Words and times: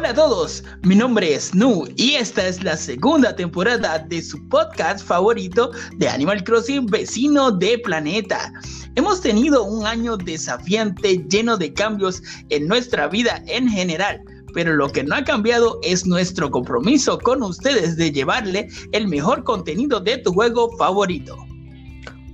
Hola 0.00 0.12
a 0.12 0.14
todos, 0.14 0.64
mi 0.82 0.96
nombre 0.96 1.34
es 1.34 1.54
Nu 1.54 1.86
y 1.94 2.14
esta 2.14 2.46
es 2.46 2.64
la 2.64 2.74
segunda 2.74 3.36
temporada 3.36 3.98
de 3.98 4.22
su 4.22 4.42
podcast 4.48 5.06
favorito 5.06 5.72
de 5.98 6.08
Animal 6.08 6.42
Crossing 6.42 6.86
Vecino 6.86 7.50
de 7.50 7.76
Planeta. 7.80 8.50
Hemos 8.94 9.20
tenido 9.20 9.62
un 9.62 9.86
año 9.86 10.16
desafiante 10.16 11.22
lleno 11.28 11.58
de 11.58 11.74
cambios 11.74 12.22
en 12.48 12.66
nuestra 12.66 13.08
vida 13.08 13.42
en 13.46 13.68
general, 13.68 14.22
pero 14.54 14.72
lo 14.72 14.88
que 14.88 15.04
no 15.04 15.16
ha 15.16 15.22
cambiado 15.22 15.78
es 15.82 16.06
nuestro 16.06 16.50
compromiso 16.50 17.18
con 17.18 17.42
ustedes 17.42 17.98
de 17.98 18.10
llevarle 18.10 18.68
el 18.92 19.06
mejor 19.06 19.44
contenido 19.44 20.00
de 20.00 20.16
tu 20.16 20.32
juego 20.32 20.74
favorito. 20.78 21.36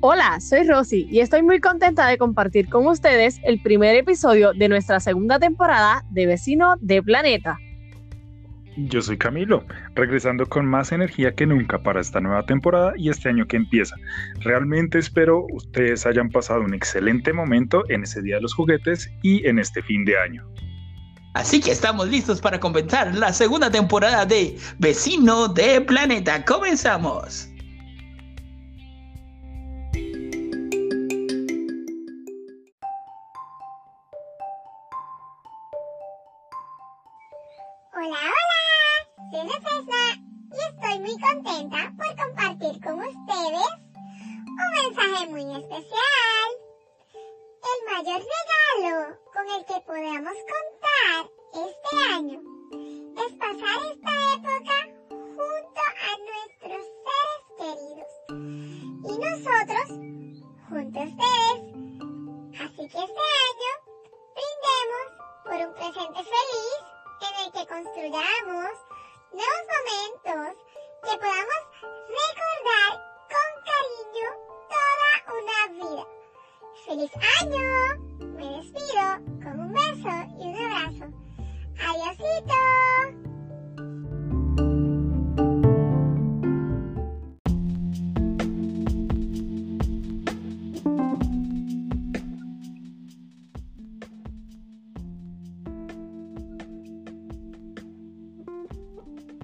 Hola, 0.09 0.39
soy 0.39 0.63
Rosy 0.63 1.09
y 1.11 1.19
estoy 1.19 1.43
muy 1.43 1.59
contenta 1.59 2.07
de 2.07 2.17
compartir 2.17 2.69
con 2.69 2.87
ustedes 2.87 3.41
el 3.43 3.61
primer 3.61 3.97
episodio 3.97 4.53
de 4.53 4.69
nuestra 4.69 5.01
segunda 5.01 5.41
temporada 5.41 6.05
de 6.11 6.27
Vecino 6.27 6.77
de 6.81 7.03
Planeta. 7.03 7.59
Yo 8.77 9.03
soy 9.03 9.19
Camilo, 9.19 9.65
regresando 9.97 10.47
con 10.47 10.65
más 10.65 10.93
energía 10.93 11.35
que 11.35 11.45
nunca 11.45 11.83
para 11.83 12.01
esta 12.01 12.21
nueva 12.21 12.47
temporada 12.47 12.93
y 12.97 13.11
este 13.11 13.31
año 13.31 13.49
que 13.49 13.57
empieza. 13.57 13.97
Realmente 14.43 15.01
espero 15.01 15.45
ustedes 15.53 16.07
hayan 16.07 16.31
pasado 16.31 16.61
un 16.61 16.73
excelente 16.73 17.33
momento 17.33 17.83
en 17.89 18.05
ese 18.05 18.23
Día 18.23 18.37
de 18.37 18.43
los 18.43 18.55
Juguetes 18.55 19.11
y 19.23 19.45
en 19.45 19.59
este 19.59 19.83
fin 19.83 20.05
de 20.05 20.17
año. 20.17 20.49
Así 21.35 21.61
que 21.61 21.73
estamos 21.73 22.09
listos 22.09 22.41
para 22.41 22.61
comenzar 22.61 23.13
la 23.13 23.33
segunda 23.33 23.73
temporada 23.73 24.25
de 24.25 24.57
Vecino 24.79 25.49
de 25.49 25.81
Planeta. 25.81 26.45
¡Comenzamos! 26.45 27.51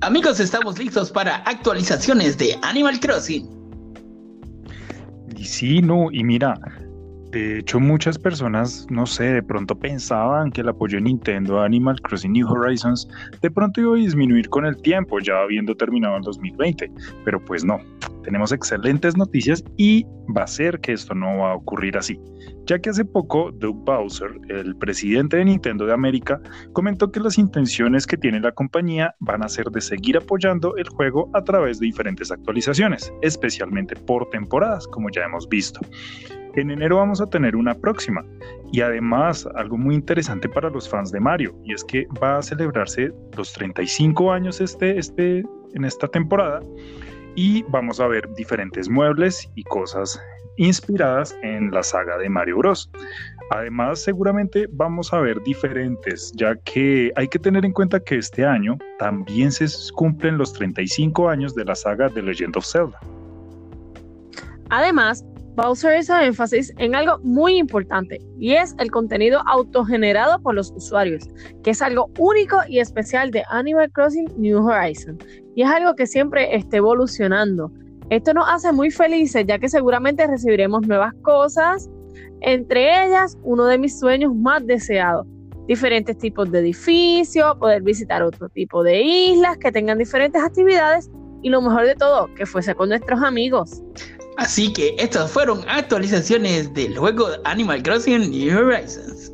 Amigos, 0.03 0.41
estamos 0.41 0.81
listos 0.81 1.13
para 1.13 1.37
actualizaciones 1.45 2.37
de 2.37 2.59
Animal 2.63 2.99
Crossing. 2.99 3.49
Y 5.37 5.45
sí, 5.45 5.81
no, 5.81 6.11
y 6.11 6.25
mira, 6.25 6.59
de 7.31 7.61
hecho 7.61 7.79
muchas 7.79 8.19
personas, 8.19 8.85
no 8.91 9.07
sé, 9.07 9.23
de 9.23 9.45
pronto 9.45 9.79
pensaban 9.79 10.51
que 10.51 10.63
el 10.63 10.71
apoyo 10.71 10.97
de 10.97 11.03
Nintendo 11.03 11.61
a 11.61 11.67
Animal 11.67 12.01
Crossing 12.01 12.33
New 12.33 12.49
Horizons 12.49 13.07
de 13.41 13.49
pronto 13.53 13.81
iba 13.81 13.93
a 13.95 13.97
disminuir 13.97 14.49
con 14.49 14.67
el 14.67 14.77
tiempo, 14.83 15.21
ya 15.21 15.39
habiendo 15.39 15.73
terminado 15.77 16.17
el 16.17 16.23
2020, 16.23 16.91
pero 17.25 17.43
pues 17.45 17.65
no, 17.65 17.79
tenemos 18.23 18.53
excelentes 18.53 19.17
noticias 19.17 19.65
y 19.77 20.07
va 20.37 20.45
a 20.45 20.47
ser 20.47 20.81
que 20.81 20.93
esto 20.93 21.15
no 21.15 21.39
va 21.39 21.53
a 21.53 21.57
ocurrir 21.57 21.97
así, 21.97 22.19
ya 22.67 22.79
que 22.79 22.91
hace 22.91 23.05
poco 23.05 23.51
Doug 23.53 23.85
Bowser, 23.85 24.31
el 24.49 24.77
presidente 24.77 25.37
de 25.37 25.45
Nintendo 25.45 25.87
de 25.87 25.93
América, 25.93 26.41
comentó 26.73 27.11
que 27.11 27.21
las 27.21 27.39
intenciones 27.39 28.07
que 28.07 28.17
tiene 28.17 28.41
la 28.41 28.53
compañía 28.53 29.15
van 29.21 29.43
a 29.43 29.49
ser 29.49 29.67
de 29.67 29.81
seguir 29.81 30.17
apoyando 30.17 30.77
el 30.77 30.89
juego 30.89 31.31
a 31.35 31.43
través 31.43 31.79
de 31.79 31.87
diferentes 31.87 32.31
actualizaciones, 32.31 33.13
especialmente 33.23 33.97
por 33.97 34.29
temporadas, 34.31 34.87
como 34.87 35.11
ya 35.11 35.25
hemos 35.25 35.49
visto. 35.49 35.81
En 36.55 36.71
enero 36.71 36.99
vamos 36.99 37.21
a 37.23 37.27
tener 37.27 37.57
una 37.57 37.75
próxima 37.75 38.23
y 38.73 38.83
además 38.83 39.49
algo 39.55 39.79
muy 39.79 39.95
interesante 39.95 40.51
para 40.51 40.69
los 40.69 40.87
fans 40.87 41.11
de 41.11 41.19
Mario 41.19 41.57
y 41.65 41.73
es 41.73 41.83
que 41.83 42.07
va 42.23 42.39
a 42.39 42.43
celebrarse 42.43 43.11
los 43.39 43.55
35 43.55 44.31
años 44.31 44.61
este, 44.61 44.99
este, 44.99 45.45
en 45.73 45.85
esta 45.85 46.09
temporada 46.09 46.61
y 47.35 47.63
vamos 47.65 48.01
a 48.01 48.07
ver 48.07 48.29
diferentes 48.35 48.89
muebles 48.89 49.49
y 49.55 49.63
cosas 49.65 50.21
inspiradas 50.57 51.37
en 51.43 51.71
la 51.71 51.83
saga 51.83 52.19
de 52.19 52.29
Mario 52.29 52.59
Bros. 52.59 52.91
Además, 53.51 54.01
seguramente 54.01 54.67
vamos 54.71 55.13
a 55.13 55.21
ver 55.21 55.43
diferentes, 55.43 56.33
ya 56.37 56.55
que 56.57 57.13
hay 57.17 57.29
que 57.29 57.39
tener 57.39 57.65
en 57.65 57.73
cuenta 57.73 58.01
que 58.01 58.17
este 58.17 58.45
año 58.45 58.79
también 58.99 59.51
se 59.51 59.67
cumplen 59.95 60.39
los 60.39 60.53
35 60.53 61.29
años 61.29 61.55
de 61.55 61.65
la 61.65 61.75
saga 61.75 62.09
de 62.09 62.23
Legend 62.23 62.57
of 62.57 62.67
Zelda. 62.67 62.99
Además, 64.71 65.25
Bowser 65.55 66.01
hizo 66.01 66.19
énfasis 66.19 66.73
en 66.79 66.95
algo 66.95 67.19
muy 67.19 67.59
importante 67.59 68.19
y 68.39 68.55
es 68.55 68.75
el 68.79 68.91
contenido 68.91 69.43
autogenerado 69.47 70.41
por 70.41 70.55
los 70.55 70.71
usuarios, 70.73 71.29
que 71.63 71.71
es 71.71 71.83
algo 71.83 72.11
único 72.19 72.57
y 72.69 72.79
especial 72.79 73.31
de 73.31 73.43
Animal 73.51 73.93
Crossing 73.93 74.33
New 74.39 74.67
Horizons 74.67 75.23
y 75.55 75.63
es 75.63 75.69
algo 75.69 75.95
que 75.95 76.07
siempre 76.07 76.55
está 76.57 76.79
evolucionando. 76.79 77.71
Esto 78.11 78.35
nos 78.35 78.49
hace 78.49 78.73
muy 78.73 78.91
felices 78.91 79.45
ya 79.47 79.59
que 79.59 79.69
seguramente 79.69 80.27
recibiremos 80.27 80.87
nuevas 80.87 81.15
cosas, 81.23 81.89
entre 82.41 83.07
ellas 83.07 83.39
uno 83.43 83.67
de 83.67 83.79
mis 83.79 83.99
sueños 83.99 84.35
más 84.35 84.67
deseados, 84.67 85.27
diferentes 85.67 86.19
tipos 86.19 86.51
de 86.51 86.59
edificios, 86.59 87.57
poder 87.59 87.83
visitar 87.83 88.23
otro 88.23 88.49
tipo 88.49 88.83
de 88.83 89.03
islas 89.03 89.57
que 89.59 89.73
tengan 89.73 89.99
diferentes 89.99 90.43
actividades 90.43 91.11
y 91.43 91.51
lo 91.51 91.63
mejor 91.63 91.87
de 91.87 91.95
todo, 91.95 92.33
que 92.35 92.47
fuese 92.47 92.75
con 92.75 92.89
nuestros 92.89 93.23
amigos. 93.23 93.83
Así 94.39 94.73
que 94.73 94.95
estas 94.99 95.31
fueron 95.31 95.61
actualizaciones 95.69 96.73
del 96.75 96.97
juego 96.97 97.27
Animal 97.45 97.83
Crossing 97.83 98.31
New 98.31 98.59
Horizons. 98.59 99.33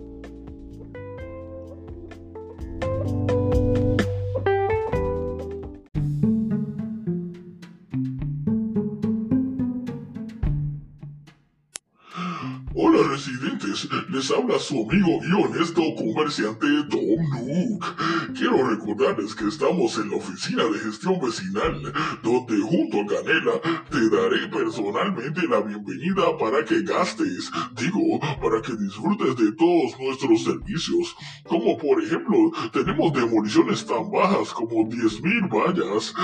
Les 14.11 14.31
habla 14.31 14.59
su 14.61 14.89
amigo 14.89 15.21
y 15.25 15.33
honesto 15.33 15.83
comerciante 15.97 16.67
Tom 16.89 17.19
Nook. 17.33 17.97
Quiero 18.35 18.69
recordarles 18.69 19.35
que 19.35 19.49
estamos 19.49 19.99
en 19.99 20.11
la 20.11 20.19
oficina 20.19 20.65
de 20.65 20.79
gestión 20.79 21.19
vecinal, 21.21 21.93
donde 22.23 22.59
junto 22.61 23.01
a 23.01 23.07
Canela 23.07 23.61
te 23.91 24.09
daré 24.09 24.47
personalmente 24.49 25.49
la 25.49 25.61
bienvenida 25.61 26.37
para 26.39 26.65
que 26.65 26.83
gastes, 26.83 27.51
digo, 27.75 28.21
para 28.41 28.63
que 28.63 28.77
disfrutes 28.77 29.37
de 29.37 29.53
todos 29.53 29.99
nuestros 29.99 30.45
servicios, 30.45 31.17
como 31.49 31.77
por 31.77 32.03
ejemplo, 32.03 32.53
tenemos 32.73 33.13
demoliciones 33.13 33.85
tan 33.85 34.11
bajas 34.13 34.53
como 34.53 34.89
10.000 34.89 35.49
vallas, 35.51 36.15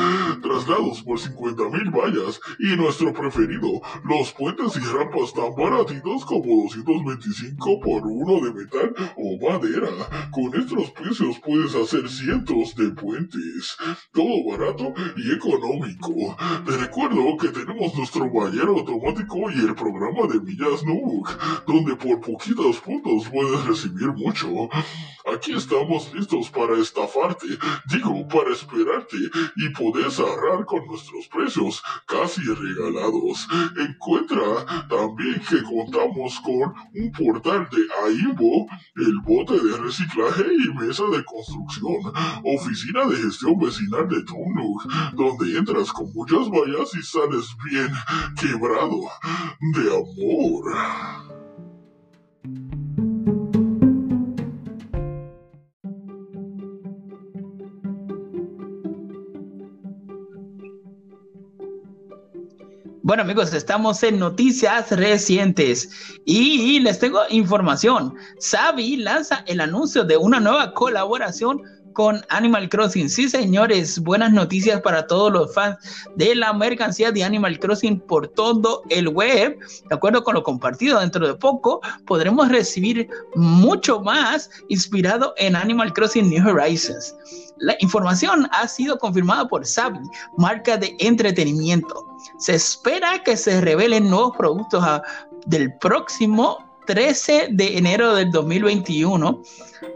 traslados 0.43 1.03
por 1.03 1.19
50.000 1.19 1.91
vallas 1.91 2.41
y 2.61 2.77
nuestro 2.77 3.13
preferido, 3.13 3.81
los 4.05 4.33
puentes 4.33 4.77
y 4.77 4.81
rampas 4.81 5.33
tan 5.35 5.55
baratitos 5.57 6.25
como 6.25 6.71
225 6.85 7.81
por 7.81 8.07
uno 8.07 8.45
de 8.45 8.53
metal 8.53 8.95
o 9.17 9.39
madera. 9.41 9.89
Con 10.31 10.55
estos 10.61 10.91
precios 10.91 11.39
puedes 11.45 11.75
hacer 11.75 12.09
cientos 12.09 12.75
de 12.77 12.91
puentes. 12.91 13.77
Todo 14.13 14.45
barato 14.51 14.93
y 15.17 15.33
económico. 15.33 16.37
Te 16.67 16.77
recuerdo 16.77 17.37
que 17.39 17.49
tenemos 17.49 17.97
nuestro 17.97 18.31
ballero 18.31 18.79
automático 18.79 19.51
y 19.51 19.61
el 19.61 19.75
programa 19.75 20.27
de 20.33 20.41
millas 20.41 20.85
Nook, 20.85 21.29
donde 21.67 21.97
por 21.97 22.21
poquitos 22.21 22.81
puntos 22.81 23.29
puedes 23.29 23.65
recibir 23.65 24.09
mucho. 24.13 24.69
Aquí 25.27 25.53
estamos 25.53 26.13
listos 26.13 26.51
para 26.51 26.79
estafarte, 26.79 27.47
digo, 27.87 28.29
para 28.29 28.53
esperarte 28.53 29.17
y 29.57 29.71
podés 29.71 30.19
ahorrar 30.21 30.67
con 30.67 30.87
nuestros 30.87 31.27
precios 31.29 31.83
casi 32.07 32.43
regalados. 32.43 33.49
Encuentra 33.79 34.87
también 34.87 35.41
que 35.49 35.63
contamos 35.63 36.39
con 36.41 36.75
un 36.95 37.11
portal 37.13 37.67
de 37.71 37.83
AIMBO, 38.05 38.67
el 38.97 39.19
bote 39.25 39.55
de 39.55 39.79
reciclaje 39.79 40.45
y 40.45 40.75
mesa 40.75 41.05
de 41.05 41.25
construcción, 41.25 42.13
oficina 42.45 43.07
de 43.07 43.17
gestión 43.17 43.59
vecinal 43.59 44.07
de 44.07 44.23
Tonuk, 44.25 45.15
donde 45.15 45.57
entras 45.57 45.91
con 45.91 46.13
muchas 46.13 46.51
vallas 46.51 46.95
y 46.95 47.03
sales 47.03 47.57
bien 47.65 47.91
quebrado 48.39 49.01
de 49.73 49.89
amor. 49.89 51.34
Bueno 63.07 63.23
amigos, 63.23 63.53
estamos 63.53 64.03
en 64.03 64.19
noticias 64.19 64.91
recientes 64.91 65.91
y 66.25 66.81
les 66.81 66.99
tengo 66.99 67.21
información. 67.29 68.15
Savi 68.39 68.97
lanza 68.97 69.45
el 69.47 69.61
anuncio 69.61 70.05
de 70.05 70.17
una 70.17 70.41
nueva 70.41 70.73
colaboración 70.73 71.61
con 71.93 72.23
Animal 72.31 72.71
Crossing. 72.71 73.11
Sí, 73.11 73.29
señores, 73.29 73.99
buenas 73.99 74.33
noticias 74.33 74.81
para 74.81 75.07
todos 75.07 75.31
los 75.31 75.53
fans 75.53 75.77
de 76.17 76.35
la 76.35 76.55
mercancía 76.55 77.13
de 77.13 77.23
Animal 77.23 77.59
Crossing 77.59 78.01
por 78.01 78.29
todo 78.29 78.83
el 78.89 79.11
web. 79.11 79.59
De 79.91 79.95
acuerdo 79.95 80.25
con 80.25 80.33
lo 80.33 80.43
compartido, 80.43 80.99
dentro 80.99 81.27
de 81.27 81.35
poco 81.35 81.83
podremos 82.07 82.49
recibir 82.49 83.07
mucho 83.35 84.01
más 84.01 84.49
inspirado 84.71 85.35
en 85.37 85.57
Animal 85.57 85.93
Crossing 85.93 86.31
New 86.31 86.49
Horizons. 86.49 87.15
La 87.59 87.77
información 87.81 88.49
ha 88.53 88.67
sido 88.67 88.99
confirmada 88.99 89.47
por 89.47 89.65
Sabi, 89.65 90.01
marca 90.37 90.77
de 90.77 90.97
entretenimiento. 90.99 92.07
Se 92.39 92.55
espera 92.55 93.23
que 93.23 93.37
se 93.37 93.61
revelen 93.61 94.11
nuevos 94.11 94.37
productos 94.37 94.85
del 95.47 95.77
próximo 95.79 96.59
13 96.87 97.49
de 97.53 97.79
enero 97.79 98.15
del 98.15 98.31
2021. 98.31 99.43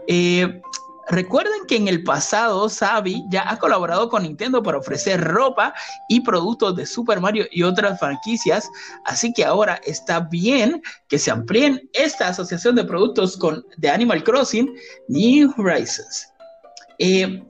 Eh, 0.07 0.61
recuerden 1.09 1.65
que 1.67 1.75
en 1.75 1.87
el 1.87 2.03
pasado 2.03 2.69
Sabi 2.69 3.23
ya 3.29 3.49
ha 3.49 3.59
colaborado 3.59 4.09
con 4.09 4.23
Nintendo 4.23 4.63
para 4.63 4.77
ofrecer 4.77 5.21
ropa 5.21 5.73
y 6.07 6.21
productos 6.21 6.75
de 6.75 6.85
Super 6.85 7.19
Mario 7.19 7.45
y 7.51 7.63
otras 7.63 7.99
franquicias, 7.99 8.69
así 9.05 9.33
que 9.33 9.43
ahora 9.43 9.81
está 9.85 10.21
bien 10.21 10.81
que 11.07 11.19
se 11.19 11.31
amplíen 11.31 11.89
esta 11.93 12.29
asociación 12.29 12.75
de 12.75 12.85
productos 12.85 13.37
con 13.37 13.65
de 13.77 13.89
Animal 13.89 14.23
Crossing 14.23 14.73
New 15.09 15.53
Horizons. 15.57 16.27
Eh, 16.99 17.43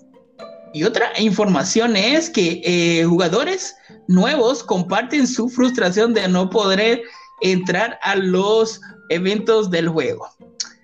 y 0.73 0.83
otra 0.83 1.11
información 1.19 1.95
es 1.95 2.29
que 2.29 2.61
eh, 2.63 3.03
jugadores 3.05 3.75
nuevos 4.07 4.63
comparten 4.63 5.27
su 5.27 5.49
frustración 5.49 6.13
de 6.13 6.27
no 6.27 6.49
poder 6.49 7.01
entrar 7.41 7.99
a 8.03 8.15
los 8.15 8.79
eventos 9.09 9.69
del 9.71 9.89
juego. 9.89 10.27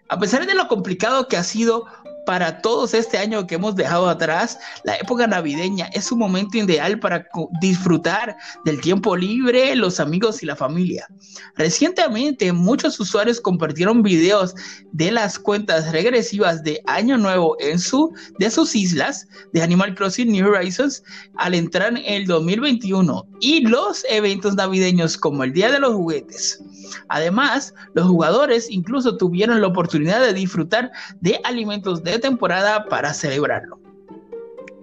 A 0.09 0.19
pesar 0.19 0.45
de 0.45 0.53
lo 0.53 0.67
complicado 0.67 1.27
que 1.27 1.38
ha 1.38 1.44
sido 1.44 1.85
para 2.25 2.62
todos 2.62 2.94
este 2.94 3.18
año 3.18 3.48
que 3.48 3.56
hemos 3.56 3.75
dejado 3.75 4.10
atrás, 4.10 4.57
la 4.83 4.95
época 4.95 5.27
navideña 5.27 5.86
es 5.94 6.12
un 6.12 6.19
momento 6.19 6.57
ideal 6.57 7.00
para 7.00 7.27
disfrutar 7.62 8.36
del 8.66 8.81
tiempo 8.81 9.16
libre, 9.16 9.75
los 9.75 10.00
amigos 10.00 10.42
y 10.44 10.45
la 10.45 10.56
familia. 10.56 11.07
Recientemente, 11.56 12.51
muchos 12.51 13.00
usuarios 13.00 13.39
compartieron 13.39 14.04
videos 14.04 14.56
de 14.92 15.12
las 15.12 15.39
cuentas 15.39 15.92
regresivas 15.92 16.63
de 16.63 16.81
Año 16.88 17.18
Nuevo 17.18 17.56
en 17.60 17.80
su, 17.80 18.12
de 18.39 18.50
sus 18.50 18.75
islas 18.75 19.27
de 19.54 19.62
Animal 19.62 19.95
Crossing 19.95 20.31
New 20.31 20.48
Horizons 20.48 21.04
al 21.38 21.54
entrar 21.54 21.89
en 21.89 22.04
el 22.06 22.25
2021 22.25 23.27
y 23.39 23.62
los 23.62 24.06
eventos 24.10 24.56
navideños 24.56 25.18
como 25.18 25.44
el 25.44 25.54
Día 25.54 25.72
de 25.72 25.80
los 25.80 25.94
Juguetes. 25.94 26.62
Además, 27.10 27.74
los 27.94 28.07
jugadores 28.07 28.69
incluso 28.69 29.18
tuvieron 29.18 29.62
la 29.62 29.68
oportunidad 29.68 30.22
de 30.22 30.33
disfrutar 30.33 30.92
de 31.22 31.39
alimentos 31.44 32.04
de 32.04 32.14
temporada 32.19 32.85
para 32.85 33.13
celebrarlo. 33.13 33.79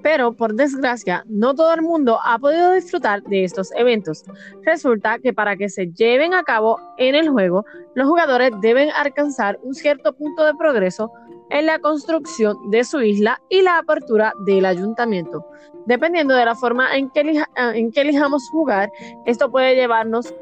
Pero 0.02 0.32
por 0.32 0.54
desgracia, 0.54 1.24
no 1.28 1.54
todo 1.54 1.72
el 1.74 1.82
mundo 1.82 2.18
ha 2.24 2.38
podido 2.38 2.72
disfrutar 2.72 3.22
de 3.22 3.44
estos 3.44 3.70
eventos. 3.76 4.24
Resulta 4.62 5.18
que 5.20 5.32
para 5.32 5.56
que 5.56 5.68
se 5.68 5.92
lleven 5.92 6.34
a 6.34 6.42
cabo 6.42 6.80
en 6.98 7.14
el 7.14 7.28
juego, 7.28 7.64
los 7.94 8.08
jugadores 8.08 8.50
deben 8.60 8.90
alcanzar 8.90 9.60
un 9.62 9.74
cierto 9.74 10.12
punto 10.12 10.44
de 10.44 10.54
progreso 10.54 11.12
en 11.50 11.66
la 11.66 11.78
construcción 11.78 12.56
de 12.70 12.82
su 12.82 13.00
isla 13.00 13.40
y 13.48 13.62
la 13.62 13.78
apertura 13.78 14.32
del 14.44 14.66
ayuntamiento. 14.66 15.46
Dependiendo 15.86 16.34
de 16.34 16.46
la 16.46 16.56
forma 16.56 16.96
en 16.96 17.10
que, 17.10 17.44
que 17.94 18.00
elijamos 18.00 18.48
jugar, 18.50 18.90
esto 19.26 19.50
puede 19.50 19.76
llevarnos 19.76 20.34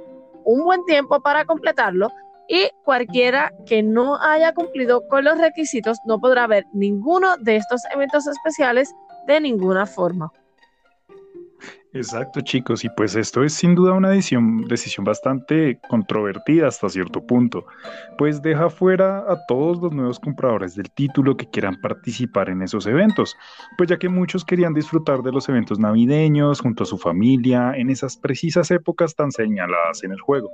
un 0.44 0.64
buen 0.64 0.84
tiempo 0.84 1.20
para 1.20 1.44
completarlo 1.44 2.08
y 2.50 2.68
cualquiera 2.84 3.52
que 3.64 3.80
no 3.80 4.20
haya 4.20 4.52
cumplido 4.52 5.06
con 5.06 5.24
los 5.24 5.38
requisitos 5.38 5.98
no 6.04 6.18
podrá 6.18 6.48
ver 6.48 6.66
ninguno 6.74 7.36
de 7.36 7.54
estos 7.54 7.82
eventos 7.94 8.26
especiales 8.26 8.92
de 9.28 9.40
ninguna 9.40 9.86
forma. 9.86 10.32
Exacto, 11.92 12.40
chicos, 12.40 12.84
y 12.84 12.88
pues 12.88 13.16
esto 13.16 13.42
es 13.42 13.52
sin 13.52 13.74
duda 13.74 13.92
una 13.92 14.10
decisión, 14.10 14.64
decisión 14.68 15.04
bastante 15.04 15.78
controvertida 15.88 16.68
hasta 16.68 16.88
cierto 16.88 17.24
punto, 17.24 17.66
pues 18.16 18.40
deja 18.42 18.70
fuera 18.70 19.18
a 19.18 19.36
todos 19.46 19.80
los 19.80 19.92
nuevos 19.92 20.20
compradores 20.20 20.76
del 20.76 20.90
título 20.92 21.36
que 21.36 21.50
quieran 21.50 21.80
participar 21.80 22.48
en 22.48 22.62
esos 22.62 22.86
eventos, 22.86 23.36
pues 23.76 23.88
ya 23.90 23.98
que 23.98 24.08
muchos 24.08 24.44
querían 24.44 24.74
disfrutar 24.74 25.22
de 25.22 25.32
los 25.32 25.48
eventos 25.48 25.80
navideños 25.80 26.60
junto 26.60 26.84
a 26.84 26.86
su 26.86 26.96
familia 26.96 27.74
en 27.76 27.90
esas 27.90 28.16
precisas 28.16 28.70
épocas 28.70 29.14
tan 29.16 29.32
señaladas 29.32 30.04
en 30.04 30.12
el 30.12 30.20
juego 30.20 30.50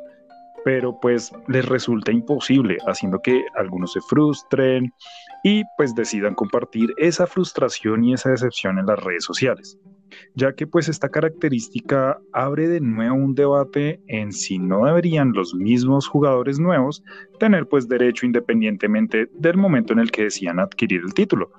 pero 0.67 0.99
pues 0.99 1.33
les 1.47 1.65
resulta 1.65 2.11
imposible, 2.11 2.79
haciendo 2.89 3.21
que 3.21 3.41
algunos 3.55 3.93
se 3.93 4.01
frustren 4.01 4.93
y 5.45 5.63
pues 5.77 5.95
decidan 5.95 6.35
compartir 6.35 6.93
esa 6.97 7.29
frustración 7.29 8.03
y 8.03 8.15
esa 8.15 8.31
decepción 8.31 8.81
en 8.81 8.87
las 8.87 8.99
redes 8.99 9.23
sociales, 9.23 9.79
ya 10.35 10.55
que 10.55 10.67
pues 10.67 10.89
esta 10.89 11.09
característica 11.09 12.19
abre 12.33 12.67
de 12.67 12.81
nuevo 12.81 13.15
un 13.15 13.37
debate 13.37 14.01
en 14.09 14.33
si 14.33 14.59
no 14.59 14.87
deberían 14.87 15.31
los 15.35 15.55
mismos 15.55 16.09
jugadores 16.09 16.59
nuevos 16.59 17.05
tener 17.39 17.69
pues 17.69 17.87
derecho 17.87 18.27
independientemente 18.27 19.29
del 19.35 19.57
momento 19.59 19.93
en 19.93 20.01
el 20.01 20.11
que 20.11 20.25
decían 20.25 20.59
adquirir 20.59 21.03
el 21.05 21.15
título, 21.15 21.53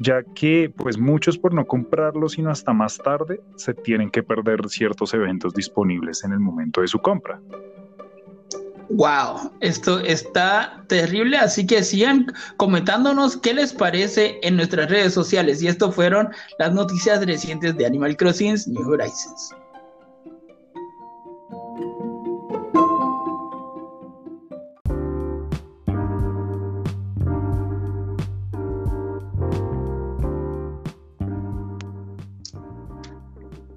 ya 0.00 0.24
que 0.34 0.72
pues 0.76 0.98
muchos 0.98 1.38
por 1.38 1.54
no 1.54 1.64
comprarlo 1.64 2.28
sino 2.28 2.50
hasta 2.50 2.72
más 2.72 2.98
tarde 2.98 3.40
se 3.54 3.72
tienen 3.72 4.10
que 4.10 4.24
perder 4.24 4.68
ciertos 4.68 5.14
eventos 5.14 5.54
disponibles 5.54 6.24
en 6.24 6.32
el 6.32 6.40
momento 6.40 6.80
de 6.80 6.88
su 6.88 6.98
compra. 6.98 7.40
Wow, 8.90 9.52
esto 9.60 10.00
está 10.00 10.82
terrible, 10.88 11.36
así 11.36 11.66
que 11.66 11.84
sigan 11.84 12.32
comentándonos 12.56 13.36
qué 13.36 13.52
les 13.52 13.72
parece 13.72 14.38
en 14.42 14.56
nuestras 14.56 14.88
redes 14.88 15.12
sociales. 15.12 15.62
Y 15.62 15.68
esto 15.68 15.92
fueron 15.92 16.30
las 16.58 16.72
noticias 16.72 17.24
recientes 17.24 17.76
de 17.76 17.84
Animal 17.84 18.16
Crossing 18.16 18.56
New 18.66 18.90
Horizons. 18.90 19.50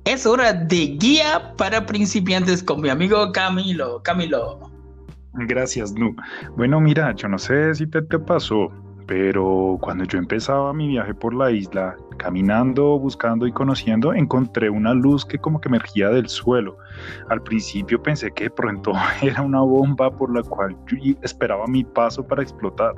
Es 0.06 0.26
hora 0.26 0.54
de 0.54 0.98
guía 0.98 1.54
para 1.58 1.86
principiantes 1.86 2.64
con 2.64 2.80
mi 2.82 2.90
amigo 2.90 3.32
Camilo. 3.34 4.02
Camilo. 4.04 4.71
Gracias, 5.34 5.94
Nu. 5.94 6.16
Bueno, 6.58 6.82
mira, 6.82 7.16
yo 7.16 7.30
no 7.30 7.40
sé 7.40 7.74
si 7.76 7.88
te, 7.88 8.02
pasó, 8.02 8.70
pero 9.08 9.78
cuando 9.82 10.04
yo 10.04 10.20
empezaba 10.20 10.74
mi 10.74 10.90
viaje 10.90 11.14
por 11.14 11.34
la 11.34 11.52
isla, 11.52 11.96
caminando, 12.18 13.00
buscando 13.00 13.48
y 13.48 13.54
conociendo, 13.54 14.14
encontré 14.14 14.70
una 14.70 14.94
luz 14.94 15.26
que 15.26 15.38
como 15.38 15.62
que 15.62 15.70
emergía 15.70 16.10
del 16.10 16.28
suelo. 16.28 16.78
Al 17.30 17.42
principio 17.42 18.04
pensé 18.04 18.32
que 18.32 18.50
pronto 18.50 18.92
era 19.22 19.42
una 19.42 19.62
bomba 19.62 20.12
por 20.12 20.36
la 20.36 20.44
cual 20.44 20.76
yo 20.88 20.98
esperaba 21.22 21.66
mi 21.66 21.86
paso 21.86 22.28
para 22.28 22.44
explotar, 22.44 22.94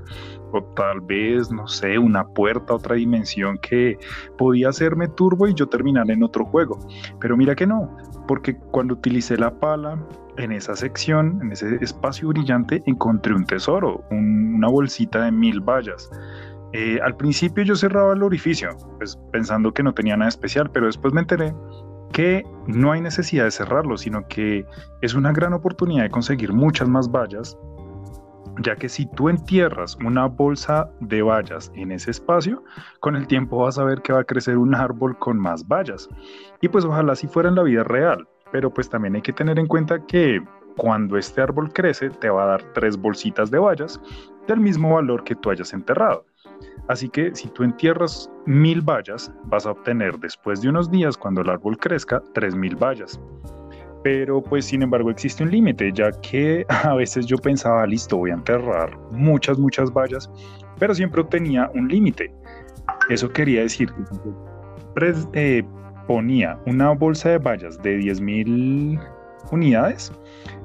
o 0.52 0.64
tal 0.76 1.02
vez, 1.02 1.52
no 1.52 1.68
sé, 1.68 2.00
una 2.00 2.28
puerta, 2.28 2.74
otra 2.74 2.96
dimensión 2.96 3.60
que 3.60 3.98
podía 4.40 4.70
hacerme 4.70 5.08
turbo 5.08 5.48
y 5.48 5.54
yo 5.54 5.68
terminar 5.68 6.10
en 6.10 6.24
otro 6.24 6.46
juego. 6.46 6.80
Pero 7.20 7.38
mira 7.38 7.56
que 7.56 7.68
no, 7.68 7.96
porque 8.28 8.56
cuando 8.72 8.94
utilicé 8.96 9.38
la 9.38 9.52
pala, 9.60 9.98
en 10.38 10.52
esa 10.52 10.76
sección, 10.76 11.40
en 11.42 11.52
ese 11.52 11.76
espacio 11.82 12.30
brillante, 12.30 12.82
encontré 12.86 13.34
un 13.34 13.46
tesoro, 13.46 14.04
una 14.10 14.68
bolsita 14.68 15.26
de 15.26 15.32
mil 15.32 15.60
vallas. 15.62 16.10
Eh, 16.74 17.00
al 17.04 17.16
principio 17.16 17.64
yo 17.64 17.76
cerraba 17.76 18.14
el 18.14 18.24
orificio, 18.24 18.70
pues 18.98 19.18
pensando 19.32 19.72
que 19.74 19.84
no 19.84 19.94
tenía 19.94 20.18
nada 20.18 20.30
especial, 20.30 20.72
pero 20.72 20.88
después 20.88 21.14
me 21.14 21.22
enteré 21.22 21.54
que 22.12 22.44
no 22.68 22.92
hay 22.92 23.02
necesidad 23.02 23.46
de 23.46 23.52
cerrarlo, 23.52 23.98
sino 23.98 24.28
que 24.28 24.66
es 25.02 25.14
una 25.14 25.32
gran 25.32 25.54
oportunidad 25.54 26.04
de 26.04 26.10
conseguir 26.10 26.54
muchas 26.54 26.88
más 26.88 27.10
vallas 27.10 27.58
ya 28.60 28.76
que 28.76 28.90
si 28.90 29.06
tú 29.06 29.30
entierras 29.30 29.98
una 30.06 30.26
bolsa 30.28 30.90
de 31.00 31.22
vallas 31.22 31.72
en 31.76 31.92
ese 31.92 32.12
espacio, 32.12 32.64
con 33.00 33.16
el 33.16 33.28
tiempo 33.28 33.58
vas 33.58 33.78
a 33.78 33.84
ver 33.84 34.02
que 34.02 34.14
va 34.14 34.20
a 34.20 34.24
crecer 34.24 34.58
un 34.58 34.76
árbol 34.76 35.18
con 35.18 35.40
más 35.40 35.68
vallas. 35.68 36.10
Y 36.62 36.68
pues 36.68 36.86
ojalá 36.86 37.16
si 37.16 37.28
fuera 37.28 37.50
en 37.50 37.56
la 37.56 37.64
vida 37.64 37.84
real, 37.84 38.28
pero 38.52 38.74
pues 38.74 38.90
también 38.90 39.16
hay 39.16 39.22
que 39.22 39.34
tener 39.34 39.58
en 39.58 39.68
cuenta 39.68 40.06
que 40.06 40.42
cuando 40.78 41.18
este 41.18 41.42
árbol 41.42 41.72
crece 41.72 42.10
te 42.10 42.30
va 42.30 42.44
a 42.44 42.48
dar 42.48 42.64
tres 42.74 42.98
bolsitas 42.98 43.52
de 43.52 43.60
vallas 43.60 44.00
del 44.48 44.60
mismo 44.60 44.94
valor 44.94 45.24
que 45.24 45.36
tú 45.36 45.50
hayas 45.50 45.74
enterrado. 45.74 46.26
Así 46.88 47.10
que 47.10 47.34
si 47.34 47.48
tú 47.50 47.64
entierras 47.64 48.30
mil 48.46 48.82
vallas, 48.82 49.32
vas 49.46 49.66
a 49.66 49.72
obtener 49.72 50.18
después 50.20 50.62
de 50.62 50.70
unos 50.70 50.92
días, 50.92 51.18
cuando 51.18 51.42
el 51.42 51.50
árbol 51.50 51.78
crezca, 51.78 52.22
tres 52.34 52.56
mil 52.56 52.76
vallas. 52.76 53.20
Pero 54.04 54.42
pues 54.42 54.66
sin 54.66 54.82
embargo 54.82 55.10
existe 55.10 55.44
un 55.44 55.52
límite, 55.52 55.92
ya 55.94 56.12
que 56.22 56.66
a 56.84 56.94
veces 56.96 57.26
yo 57.26 57.38
pensaba, 57.38 57.86
listo, 57.88 58.18
voy 58.18 58.32
a 58.32 58.36
enterrar 58.36 58.98
muchas, 59.12 59.58
muchas 59.58 59.92
vallas, 59.92 60.30
pero 60.80 60.94
siempre 60.94 61.22
obtenía 61.22 61.70
un 61.74 61.88
límite. 61.88 62.32
Eso 63.10 63.30
quería 63.30 63.62
decir 63.62 63.92
que 64.96 65.14
eh, 65.34 65.64
ponía 66.08 66.58
una 66.66 66.92
bolsa 66.92 67.30
de 67.30 67.38
vallas 67.38 67.82
de 67.82 68.00
10.000 68.00 69.00
unidades, 69.52 70.12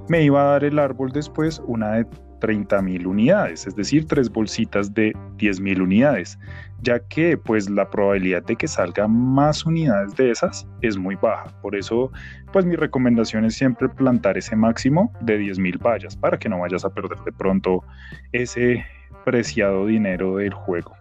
me 0.08 0.22
iba 0.22 0.40
a 0.42 0.52
dar 0.52 0.64
el 0.64 0.78
árbol 0.78 1.12
después 1.12 1.62
una 1.66 1.92
de 1.92 2.06
30.000 2.40 3.06
unidades, 3.06 3.66
es 3.66 3.74
decir, 3.76 4.06
tres 4.06 4.30
bolsitas 4.30 4.94
de 4.94 5.12
10.000 5.38 5.82
unidades, 5.82 6.38
ya 6.82 7.00
que 7.00 7.36
pues 7.36 7.68
la 7.68 7.88
probabilidad 7.88 8.42
de 8.44 8.56
que 8.56 8.68
salgan 8.68 9.10
más 9.10 9.66
unidades 9.66 10.14
de 10.16 10.30
esas 10.30 10.66
es 10.80 10.96
muy 10.96 11.16
baja. 11.16 11.46
Por 11.60 11.76
eso 11.76 12.10
pues 12.52 12.64
mi 12.64 12.76
recomendación 12.76 13.44
es 13.44 13.54
siempre 13.54 13.88
plantar 13.88 14.38
ese 14.38 14.56
máximo 14.56 15.12
de 15.20 15.40
10.000 15.40 15.82
vallas 15.82 16.16
para 16.16 16.38
que 16.38 16.48
no 16.48 16.60
vayas 16.60 16.84
a 16.84 16.90
perder 16.90 17.18
de 17.24 17.32
pronto 17.32 17.82
ese 18.32 18.84
preciado 19.24 19.86
dinero 19.86 20.36
del 20.36 20.54
juego. 20.54 20.94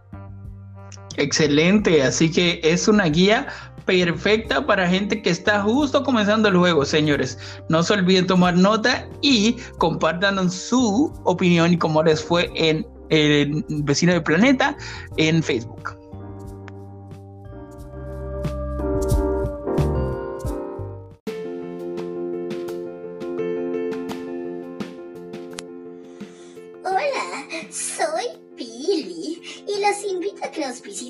Excelente, 1.18 2.04
así 2.04 2.32
que 2.32 2.60
es 2.64 2.88
una 2.88 3.06
guía 3.06 3.48
perfecta 3.86 4.66
para 4.66 4.88
gente 4.88 5.22
que 5.22 5.30
está 5.30 5.62
justo 5.62 6.04
comenzando 6.04 6.50
el 6.50 6.58
juego, 6.58 6.86
señores. 6.86 7.40
No 7.70 7.82
se 7.82 7.94
olviden 7.94 8.28
tomar 8.28 8.56
nota 8.56 9.08
y 9.22 9.58
compartan 9.80 10.52
su 10.52 11.12
opinión 11.24 11.74
y 11.74 11.78
cómo 11.78 12.04
les 12.04 12.24
fue 12.24 12.52
en 12.54 12.86
el 13.10 13.64
vecino 13.68 14.14
del 14.14 14.24
planeta 14.24 14.76
en 15.18 15.44
Facebook. 15.44 15.98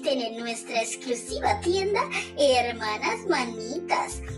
en 0.06 0.38
nuestra 0.38 0.82
exclusiva 0.82 1.60
tienda 1.62 2.02
Hermanas 2.38 3.26
Manitas, 3.28 3.67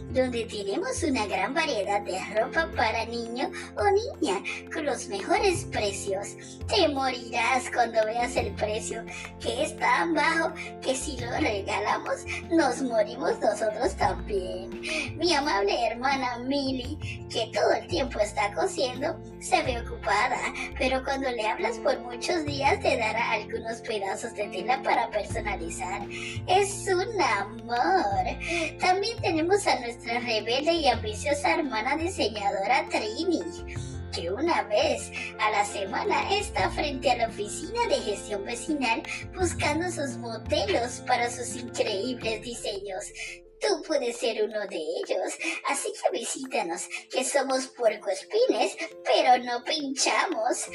donde 0.10 0.46
tenemos 0.46 1.04
una 1.04 1.26
gran 1.28 1.54
variedad 1.54 2.02
de 2.02 2.20
ropa 2.36 2.70
para 2.76 3.06
niño 3.06 3.52
o 3.76 3.84
niña 3.92 4.42
con 4.74 4.86
los 4.86 5.08
mejores 5.08 5.66
precios. 5.66 6.36
Te 6.68 6.88
morirás 6.88 7.70
cuando 7.74 8.04
veas 8.06 8.36
el 8.36 8.52
precio, 8.56 9.04
que 9.40 9.64
es 9.64 9.78
tan 9.78 10.14
bajo 10.14 10.54
que 10.82 10.96
si 10.96 11.18
lo 11.18 11.32
regalamos 11.40 12.26
nos 12.52 12.82
morimos 12.82 13.40
nosotros 13.40 13.96
también. 13.96 14.82
Mi 15.18 15.34
amable 15.34 15.88
hermana 15.88 16.40
Millie, 16.40 16.98
que 17.30 17.52
todo 17.54 17.72
el 17.74 17.88
tiempo 17.88 18.20
está 18.20 18.52
cosiendo, 18.54 19.16
se 19.40 19.62
ve 19.64 19.80
ocupada, 19.80 20.38
pero 20.78 21.04
cuando 21.04 21.30
le 21.30 21.48
hablas 21.48 21.78
por 21.80 22.00
muchos 22.00 22.46
días 22.46 22.80
te 22.82 22.98
dará 22.98 23.32
algunos 23.32 23.82
pedazos 23.82 24.34
de 24.36 24.48
tela 24.48 24.82
para 24.84 25.10
personalizar. 25.10 26.02
Es 26.48 26.88
un 26.88 27.22
amor. 27.22 28.80
También 28.80 29.18
tenemos 29.22 29.66
a 29.68 29.80
nuestra 29.80 30.09
rebelde 30.18 30.74
y 30.74 30.88
ambiciosa 30.88 31.56
hermana 31.56 31.96
diseñadora 31.96 32.88
Trini 32.90 33.44
que 34.12 34.32
una 34.32 34.64
vez 34.64 35.12
a 35.40 35.52
la 35.52 35.66
semana 35.66 36.34
está 36.34 36.70
frente 36.72 37.12
a 37.12 37.18
la 37.18 37.28
oficina 37.28 37.86
de 37.88 37.96
gestión 37.96 38.44
vecinal 38.44 39.04
buscando 39.36 39.90
sus 39.92 40.18
modelos 40.18 41.02
para 41.06 41.30
sus 41.30 41.56
increíbles 41.56 42.42
diseños. 42.42 43.06
Tú 43.62 43.84
puedes 43.86 44.18
ser 44.18 44.44
uno 44.44 44.60
de 44.68 44.78
ellos, 44.78 45.34
así 45.68 45.92
que 45.92 46.18
visítanos, 46.18 46.88
que 47.12 47.24
somos 47.26 47.68
puercoespines, 47.68 48.78
pero 49.04 49.44
no 49.44 49.64
pinchamos. 49.64 50.66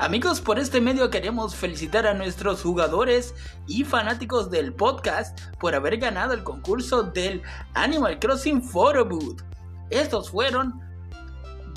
Amigos, 0.00 0.40
por 0.40 0.58
este 0.58 0.80
medio 0.80 1.10
queremos 1.10 1.54
felicitar 1.54 2.06
a 2.06 2.14
nuestros 2.14 2.62
jugadores 2.62 3.34
y 3.66 3.84
fanáticos 3.84 4.50
del 4.50 4.72
podcast 4.72 5.38
por 5.60 5.74
haber 5.74 5.98
ganado 5.98 6.32
el 6.32 6.42
concurso 6.42 7.02
del 7.02 7.42
Animal 7.74 8.18
Crossing 8.18 8.62
Photo 8.62 9.04
Booth. 9.04 9.42
Estos 9.90 10.30
fueron 10.30 10.80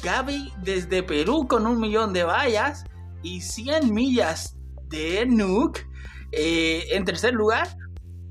Gaby 0.02 0.54
desde 0.62 1.04
Perú 1.04 1.50
con 1.50 1.68
un 1.68 1.82
millón 1.82 2.14
de 2.14 2.24
vallas 2.24 2.86
y 3.24 3.42
100 3.42 3.94
millas 3.94 4.56
de 4.88 5.26
Nuke 5.26 5.86
eh, 6.32 6.86
en 6.92 7.04
tercer 7.04 7.34
lugar. 7.34 7.76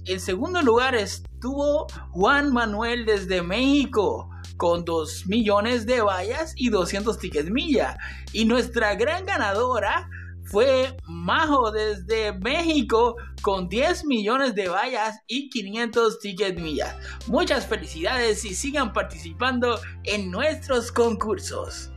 En 0.07 0.21
segundo 0.21 0.63
lugar 0.63 0.95
estuvo 0.95 1.87
Juan 2.13 2.51
Manuel 2.51 3.05
desde 3.05 3.43
México 3.43 4.32
con 4.57 4.85
2 4.85 5.27
millones 5.27 5.87
de 5.87 6.01
vallas 6.01 6.55
y 6.57 6.71
200 6.71 7.19
tickets 7.19 7.51
milla. 7.51 7.99
Y 8.33 8.45
nuestra 8.45 8.95
gran 8.95 9.27
ganadora 9.27 10.09
fue 10.45 10.97
Majo 11.07 11.71
desde 11.71 12.33
México 12.33 13.17
con 13.43 13.69
10 13.69 14.05
millones 14.07 14.55
de 14.55 14.69
vallas 14.69 15.19
y 15.27 15.49
500 15.49 16.19
tickets 16.19 16.61
millas. 16.61 16.97
Muchas 17.27 17.67
felicidades 17.67 18.45
y 18.45 18.55
sigan 18.55 18.93
participando 18.93 19.81
en 20.05 20.31
nuestros 20.31 20.91
concursos. 20.91 21.92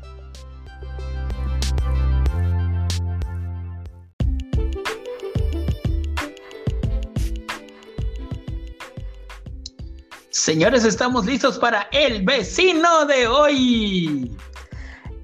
Señores, 10.46 10.86
estamos 10.86 11.26
listos 11.26 11.58
para 11.58 11.88
el 11.92 12.24
vecino 12.24 13.08
de 13.08 13.26
hoy. 13.26 14.32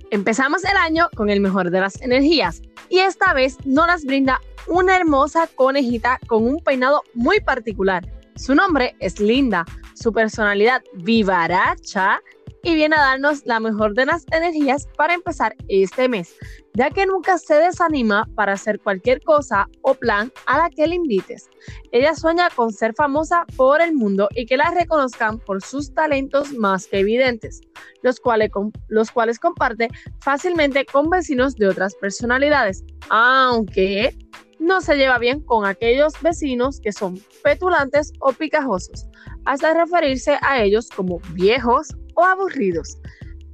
Empezamos 0.10 0.64
el 0.64 0.76
año 0.76 1.10
con 1.16 1.30
el 1.30 1.42
mejor 1.42 1.70
de 1.70 1.80
las 1.80 2.02
energías 2.02 2.64
y 2.90 2.98
esta 2.98 3.32
vez 3.32 3.56
nos 3.64 4.04
brinda 4.04 4.42
una 4.66 4.96
hermosa 4.96 5.46
conejita 5.54 6.20
con 6.26 6.48
un 6.48 6.60
peinado 6.64 7.04
muy 7.14 7.40
particular. 7.40 8.04
Su 8.36 8.56
nombre 8.56 8.96
es 8.98 9.20
Linda, 9.20 9.64
su 9.94 10.12
personalidad 10.12 10.82
vivaracha 10.96 12.20
y 12.64 12.76
viene 12.76 12.96
a 12.96 13.02
darnos 13.02 13.46
la 13.46 13.60
mejor 13.60 13.94
de 13.94 14.06
las 14.06 14.26
energías 14.32 14.88
para 14.98 15.14
empezar 15.14 15.56
este 15.68 16.08
mes, 16.08 16.36
ya 16.74 16.90
que 16.90 17.06
nunca 17.06 17.38
se 17.38 17.56
desanima 17.56 18.28
para 18.36 18.54
hacer 18.54 18.80
cualquier 18.80 19.22
cosa 19.22 19.68
o 19.82 19.94
plan 19.94 20.32
a 20.46 20.58
la 20.58 20.70
que 20.70 20.88
le 20.88 20.96
invites. 20.96 21.50
Ella 21.92 22.16
sueña 22.16 22.50
con 22.56 22.72
ser 22.72 22.94
famosa 22.94 23.46
por 23.56 23.82
el 23.82 23.94
mundo 23.94 24.30
y 24.36 24.46
que 24.46 24.58
la 24.58 24.72
reconozcan 24.72 25.40
por 25.40 25.62
sus 25.62 25.94
talentos 25.94 26.54
más 26.54 26.88
que 26.88 27.00
evidentes, 27.00 27.62
los 28.02 28.20
cuales, 28.20 28.52
los 28.88 29.12
cuales 29.12 29.40
comparte 29.40 29.90
fácilmente 30.20 30.86
con 30.86 31.10
vecinos 31.10 31.56
de 31.56 31.68
otras 31.68 31.96
personalidades, 31.96 32.84
aunque 33.10 34.16
no 34.62 34.80
se 34.80 34.96
lleva 34.96 35.18
bien 35.18 35.42
con 35.42 35.66
aquellos 35.66 36.14
vecinos 36.22 36.80
que 36.80 36.92
son 36.92 37.20
petulantes 37.44 38.14
o 38.20 38.32
picajosos, 38.32 39.08
hasta 39.46 39.74
referirse 39.74 40.38
a 40.42 40.62
ellos 40.62 40.88
como 40.90 41.20
viejos 41.34 41.96
aburridos. 42.24 42.98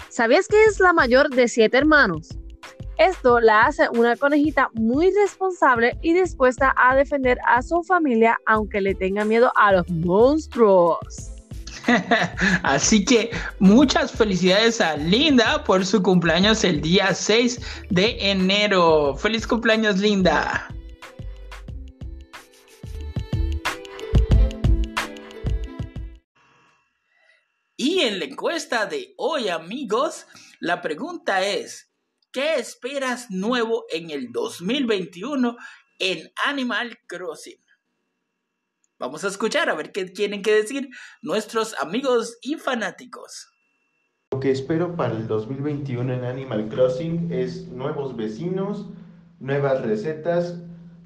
¿Sabías 0.09 0.47
que 0.47 0.63
es 0.65 0.79
la 0.79 0.93
mayor 0.93 1.29
de 1.29 1.47
siete 1.47 1.77
hermanos? 1.77 2.29
Esto 2.97 3.39
la 3.39 3.67
hace 3.67 3.87
una 3.89 4.15
conejita 4.15 4.69
muy 4.73 5.11
responsable 5.11 5.97
y 6.01 6.13
dispuesta 6.13 6.73
a 6.75 6.95
defender 6.95 7.37
a 7.45 7.61
su 7.61 7.83
familia 7.83 8.37
aunque 8.47 8.81
le 8.81 8.95
tenga 8.95 9.23
miedo 9.23 9.51
a 9.55 9.73
los 9.73 9.89
monstruos. 9.89 10.97
Así 12.63 13.05
que 13.05 13.29
muchas 13.59 14.11
felicidades 14.11 14.81
a 14.81 14.97
Linda 14.97 15.63
por 15.63 15.85
su 15.85 16.01
cumpleaños 16.01 16.63
el 16.63 16.81
día 16.81 17.13
6 17.13 17.61
de 17.89 18.17
enero. 18.19 19.15
Feliz 19.15 19.45
cumpleaños 19.45 19.99
Linda. 19.99 20.67
Y 27.79 27.99
en 27.99 28.17
la 28.17 28.25
encuesta 28.25 28.87
de 28.87 29.13
hoy, 29.17 29.49
amigos, 29.49 30.25
la 30.59 30.81
pregunta 30.81 31.45
es, 31.45 31.93
¿qué 32.31 32.55
esperas 32.55 33.29
nuevo 33.29 33.85
en 33.91 34.09
el 34.09 34.31
2021 34.31 35.55
en 35.99 36.31
Animal 36.47 36.97
Crossing? 37.05 37.63
Vamos 38.97 39.23
a 39.23 39.27
escuchar 39.27 39.69
a 39.69 39.75
ver 39.75 39.91
qué 39.91 40.05
tienen 40.05 40.41
que 40.41 40.55
decir 40.55 40.89
nuestros 41.21 41.75
amigos 41.79 42.39
y 42.41 42.55
fanáticos. 42.55 43.47
Lo 44.31 44.39
que 44.39 44.49
espero 44.49 44.95
para 44.95 45.13
el 45.15 45.27
2021 45.27 46.15
en 46.15 46.23
Animal 46.23 46.69
Crossing 46.69 47.31
es 47.31 47.67
nuevos 47.67 48.15
vecinos, 48.15 48.87
nuevas 49.39 49.83
recetas, 49.83 50.57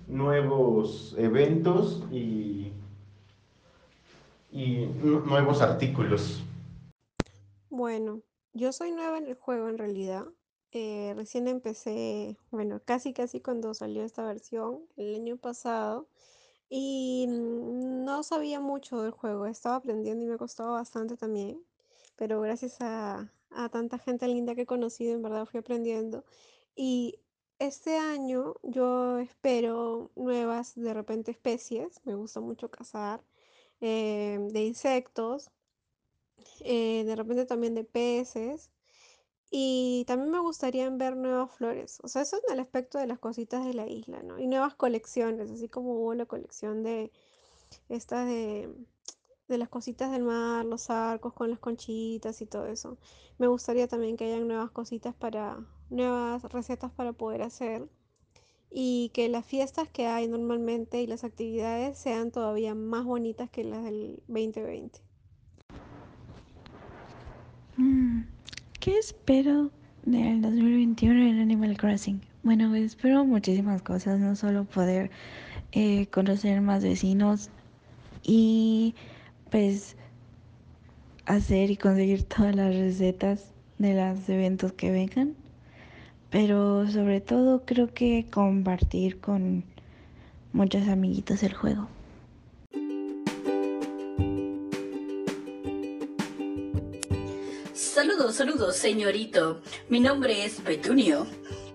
nuevos 0.08 1.16
eventos 1.18 2.02
y, 2.14 2.72
y 4.54 4.86
nuevos 4.86 5.62
artículos. 5.62 6.46
Bueno, 7.72 8.22
yo 8.54 8.74
soy 8.74 8.92
nueva 8.92 9.18
en 9.18 9.28
el 9.28 9.36
juego 9.36 9.70
en 9.70 9.78
realidad. 9.78 10.26
Eh, 10.74 11.14
recién 11.16 11.48
empecé, 11.48 12.38
bueno, 12.52 12.82
casi 12.86 13.14
casi 13.14 13.40
cuando 13.42 13.74
salió 13.74 14.04
esta 14.04 14.26
versión 14.26 14.88
el 14.98 15.16
año 15.16 15.38
pasado 15.38 16.10
y 16.70 17.28
no 17.30 18.24
sabía 18.24 18.60
mucho 18.60 19.02
del 19.02 19.12
juego, 19.12 19.46
estaba 19.48 19.78
aprendiendo 19.78 20.26
y 20.26 20.28
me 20.30 20.38
costaba 20.38 20.74
bastante 20.74 21.18
también, 21.18 21.66
pero 22.18 22.42
gracias 22.42 22.78
a, 22.82 23.34
a 23.52 23.70
tanta 23.70 24.00
gente 24.00 24.28
linda 24.28 24.54
que 24.56 24.64
he 24.64 24.66
conocido, 24.66 25.14
en 25.16 25.22
verdad 25.24 25.46
fui 25.46 25.60
aprendiendo. 25.62 26.26
Y 26.76 27.20
este 27.60 27.98
año 27.98 28.56
yo 28.64 29.20
espero 29.20 30.12
nuevas, 30.16 30.76
de 30.76 30.94
repente, 30.94 31.32
especies, 31.32 32.02
me 32.06 32.16
gusta 32.16 32.42
mucho 32.42 32.70
cazar, 32.72 33.24
eh, 33.82 34.40
de 34.52 34.64
insectos, 34.66 35.52
eh, 36.62 37.04
de 37.06 37.16
repente 37.16 37.46
también 37.46 37.76
de 37.76 37.84
peces. 37.84 38.72
Y 39.52 40.06
también 40.08 40.32
me 40.32 40.40
gustaría 40.40 40.90
ver 40.90 41.18
nuevas 41.18 41.52
flores. 41.52 42.00
O 42.04 42.08
sea, 42.08 42.22
eso 42.22 42.38
en 42.48 42.54
el 42.54 42.60
aspecto 42.62 42.98
de 43.00 43.08
las 43.08 43.20
cositas 43.20 43.66
de 43.66 43.74
la 43.74 43.88
isla, 43.88 44.24
¿no? 44.24 44.40
Y 44.40 44.48
nuevas 44.48 44.76
colecciones, 44.76 45.52
así 45.52 45.68
como 45.68 45.94
hubo 45.96 46.14
la 46.14 46.26
colección 46.26 46.84
de 46.84 47.12
estas 47.90 48.28
de, 48.28 48.74
de 49.52 49.58
las 49.58 49.70
cositas 49.70 50.12
del 50.12 50.24
mar, 50.24 50.66
los 50.66 50.90
arcos 50.90 51.34
con 51.34 51.50
las 51.50 51.60
conchitas 51.60 52.42
y 52.42 52.46
todo 52.46 52.66
eso. 52.68 52.98
Me 53.38 53.48
gustaría 53.48 53.88
también 53.88 54.18
que 54.18 54.26
hayan 54.26 54.48
nuevas 54.48 54.72
cositas 54.72 55.14
para, 55.14 55.66
nuevas 55.90 56.44
recetas 56.44 56.92
para 56.92 57.14
poder 57.14 57.42
hacer. 57.44 57.88
Y 58.70 59.12
que 59.14 59.28
las 59.28 59.46
fiestas 59.46 59.90
que 59.90 60.08
hay 60.08 60.30
normalmente 60.30 61.02
y 61.02 61.08
las 61.08 61.26
actividades 61.26 61.98
sean 61.98 62.32
todavía 62.32 62.74
más 62.74 63.04
bonitas 63.04 63.50
que 63.50 63.66
las 63.66 63.84
del 63.84 64.24
2020. 64.28 65.11
¿Qué 68.80 68.98
espero 68.98 69.72
del 70.06 70.42
2021 70.42 71.22
en 71.22 71.40
Animal 71.40 71.78
Crossing? 71.78 72.20
Bueno, 72.44 72.76
espero 72.76 73.24
muchísimas 73.24 73.82
cosas, 73.82 74.20
no 74.20 74.36
solo 74.36 74.66
poder 74.66 75.10
eh, 75.72 76.08
conocer 76.08 76.60
más 76.60 76.84
vecinos 76.84 77.50
y 78.24 78.94
pues 79.50 79.96
hacer 81.26 81.72
y 81.72 81.78
conseguir 81.78 82.24
todas 82.24 82.56
las 82.56 82.76
recetas 82.76 83.54
de 83.78 83.94
los 83.94 84.28
eventos 84.28 84.74
que 84.74 84.92
vengan, 84.92 85.36
pero 86.30 86.88
sobre 86.90 87.22
todo 87.22 87.64
creo 87.66 87.94
que 87.94 88.26
compartir 88.30 89.22
con 89.22 89.64
muchos 90.52 90.90
amiguitos 90.90 91.42
el 91.44 91.54
juego. 91.54 91.88
Saludos, 98.30 98.76
señorito. 98.76 99.62
Mi 99.90 100.00
nombre 100.00 100.46
es 100.46 100.62
Petunio. 100.62 101.26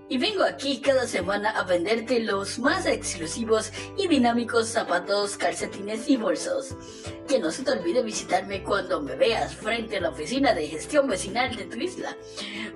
Y 0.09 0.19
vengo 0.19 0.45
aquí 0.45 0.81
cada 0.81 1.05
semana 1.09 1.51
a 1.51 1.65
venderte 1.65 2.21
los 2.21 2.61
más 2.61 2.87
exclusivos 2.87 3.73
y 3.99 4.07
dinámicos 4.07 4.69
zapatos, 4.69 5.37
calcetines 5.37 6.09
y 6.09 6.17
bolsos. 6.17 6.77
Que 7.27 7.41
no 7.41 7.51
se 7.51 7.65
te 7.65 7.73
olvide 7.73 8.03
visitarme 8.03 8.63
cuando 8.63 9.03
me 9.03 9.17
veas 9.17 9.57
frente 9.57 9.97
a 9.97 10.01
la 10.01 10.11
oficina 10.11 10.55
de 10.55 10.69
gestión 10.69 11.09
vecinal 11.09 11.57
de 11.57 11.65
tu 11.65 11.77
isla. 11.79 12.17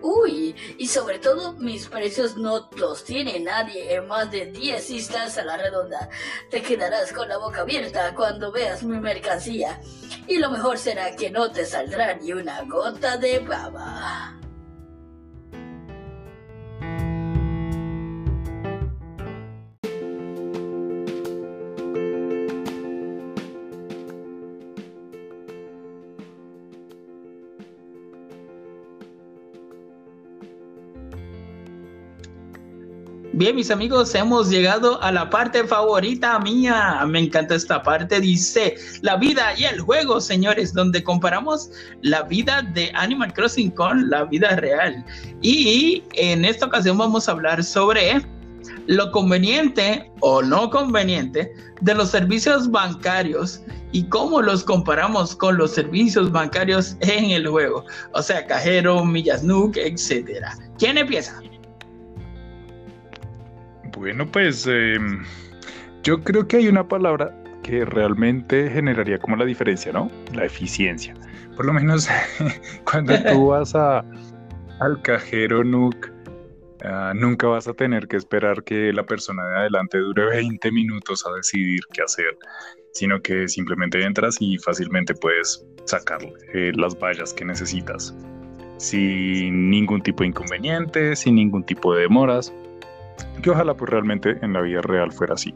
Uy, 0.02 0.56
y 0.76 0.88
sobre 0.88 1.20
todo 1.20 1.52
mis 1.52 1.86
precios 1.86 2.36
no 2.36 2.68
los 2.76 3.04
tiene 3.04 3.38
nadie 3.38 3.94
en 3.94 4.08
más 4.08 4.28
de 4.32 4.46
10 4.46 4.90
islas 4.90 5.38
a 5.38 5.44
la 5.44 5.56
redonda. 5.56 6.10
Te 6.50 6.62
quedarás 6.62 7.12
con 7.12 7.28
la 7.28 7.38
boca 7.38 7.60
abierta 7.60 8.12
cuando 8.16 8.50
veas 8.50 8.82
mi 8.82 8.98
mercancía. 8.98 9.80
Y 10.26 10.38
lo 10.38 10.50
mejor 10.50 10.78
será 10.78 11.14
que 11.14 11.30
no 11.30 11.52
te 11.52 11.64
saldrá 11.64 12.14
ni 12.14 12.32
una 12.32 12.62
gota 12.62 13.18
de 13.18 13.38
baba. 13.38 14.39
Bien, 33.40 33.56
mis 33.56 33.70
amigos, 33.70 34.14
hemos 34.14 34.50
llegado 34.50 35.02
a 35.02 35.10
la 35.10 35.30
parte 35.30 35.64
favorita 35.64 36.38
mía. 36.40 37.02
Me 37.08 37.20
encanta 37.20 37.54
esta 37.54 37.82
parte. 37.82 38.20
Dice 38.20 38.74
la 39.00 39.16
vida 39.16 39.54
y 39.56 39.64
el 39.64 39.80
juego, 39.80 40.20
señores, 40.20 40.74
donde 40.74 41.02
comparamos 41.02 41.70
la 42.02 42.24
vida 42.24 42.60
de 42.74 42.92
Animal 42.94 43.32
Crossing 43.32 43.70
con 43.70 44.10
la 44.10 44.24
vida 44.24 44.56
real. 44.56 45.02
Y 45.40 46.02
en 46.12 46.44
esta 46.44 46.66
ocasión 46.66 46.98
vamos 46.98 47.30
a 47.30 47.32
hablar 47.32 47.64
sobre 47.64 48.20
lo 48.88 49.10
conveniente 49.10 50.12
o 50.20 50.42
no 50.42 50.68
conveniente 50.68 51.50
de 51.80 51.94
los 51.94 52.10
servicios 52.10 52.70
bancarios 52.70 53.62
y 53.92 54.04
cómo 54.10 54.42
los 54.42 54.62
comparamos 54.64 55.34
con 55.34 55.56
los 55.56 55.70
servicios 55.70 56.30
bancarios 56.30 56.94
en 57.00 57.30
el 57.30 57.48
juego. 57.48 57.86
O 58.12 58.20
sea, 58.20 58.44
cajero, 58.44 59.02
millas 59.02 59.42
Nook, 59.42 59.78
etcétera. 59.78 60.58
¿Quién 60.78 60.98
empieza? 60.98 61.40
Bueno, 64.00 64.26
pues 64.32 64.66
em, 64.66 65.22
yo 66.02 66.24
creo 66.24 66.48
que 66.48 66.56
hay 66.56 66.68
una 66.68 66.88
palabra 66.88 67.36
que 67.62 67.84
realmente 67.84 68.70
generaría 68.70 69.18
como 69.18 69.36
la 69.36 69.44
diferencia, 69.44 69.92
¿no? 69.92 70.10
La 70.32 70.46
eficiencia. 70.46 71.12
Por 71.54 71.66
lo 71.66 71.74
menos 71.74 72.08
cuando 72.90 73.12
tú 73.30 73.46
vas 73.48 73.74
a, 73.74 74.02
al 74.80 75.02
cajero 75.02 75.62
Nook, 75.62 76.10
ah, 76.82 77.12
nunca 77.14 77.46
vas 77.48 77.68
a 77.68 77.74
tener 77.74 78.08
que 78.08 78.16
esperar 78.16 78.64
que 78.64 78.90
la 78.90 79.04
persona 79.04 79.46
de 79.46 79.56
adelante 79.58 79.98
dure 79.98 80.28
20 80.28 80.72
minutos 80.72 81.22
a 81.26 81.34
decidir 81.34 81.80
qué 81.92 82.00
hacer, 82.00 82.38
sino 82.94 83.20
que 83.20 83.48
simplemente 83.48 84.02
entras 84.02 84.38
y 84.40 84.56
fácilmente 84.56 85.12
puedes 85.12 85.62
sacar 85.84 86.20
eh, 86.54 86.72
las 86.74 86.98
vallas 86.98 87.34
que 87.34 87.44
necesitas 87.44 88.16
sin 88.78 89.68
ningún 89.68 90.00
tipo 90.00 90.22
de 90.22 90.28
inconveniente, 90.28 91.14
sin 91.16 91.34
ningún 91.34 91.64
tipo 91.64 91.94
de 91.94 92.00
demoras 92.04 92.50
que 93.40 93.50
ojalá 93.50 93.74
pues 93.74 93.90
realmente 93.90 94.36
en 94.42 94.52
la 94.52 94.60
vida 94.60 94.80
real 94.82 95.12
fuera 95.12 95.34
así, 95.34 95.54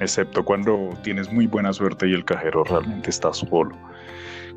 excepto 0.00 0.44
cuando 0.44 0.90
tienes 1.02 1.32
muy 1.32 1.46
buena 1.46 1.72
suerte 1.72 2.08
y 2.08 2.14
el 2.14 2.24
cajero 2.24 2.64
realmente 2.64 3.10
está 3.10 3.32
solo. 3.32 3.76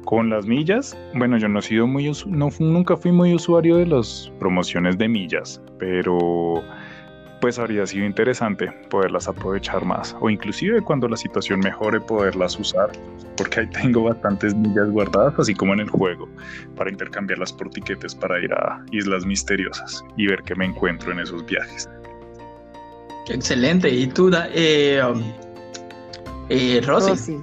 Con 0.06 0.30
las 0.30 0.46
millas, 0.46 0.98
bueno, 1.14 1.38
yo 1.38 1.48
no 1.50 1.60
he 1.60 1.62
sido 1.62 1.86
muy, 1.86 2.12
no, 2.26 2.50
nunca 2.60 2.98
fui 2.98 3.12
muy 3.12 3.34
usuario 3.34 3.78
de 3.78 3.86
las 3.86 4.32
promociones 4.40 4.98
de 4.98 5.08
millas, 5.08 5.62
pero 5.78 6.64
pues 7.42 7.58
habría 7.58 7.86
sido 7.86 8.06
interesante 8.06 8.72
poderlas 8.90 9.28
aprovechar 9.28 9.86
más 9.86 10.16
o 10.20 10.30
inclusive 10.30 10.82
cuando 10.82 11.08
la 11.08 11.16
situación 11.16 11.60
mejore 11.62 12.02
poderlas 12.02 12.60
usar 12.60 12.90
porque 13.38 13.62
ahí 13.62 13.68
tengo 13.68 14.04
bastantes 14.04 14.54
millas 14.56 14.90
guardadas 14.90 15.34
así 15.38 15.54
como 15.54 15.74
en 15.74 15.82
el 15.82 15.90
juego 15.90 16.28
para 16.76 16.90
intercambiarlas 16.90 17.54
por 17.54 17.70
tiquetes 17.70 18.14
para 18.14 18.40
ir 18.44 18.54
a 18.54 18.84
islas 18.92 19.26
misteriosas 19.26 20.04
y 20.18 20.28
ver 20.28 20.42
qué 20.44 20.56
me 20.56 20.66
encuentro 20.66 21.12
en 21.12 21.20
esos 21.20 21.46
viajes. 21.46 21.90
Excelente. 23.30 23.90
¿Y 23.90 24.08
tú, 24.08 24.32
eh, 24.54 25.02
um, 25.04 25.24
eh, 26.50 26.82
Rosy? 26.86 27.40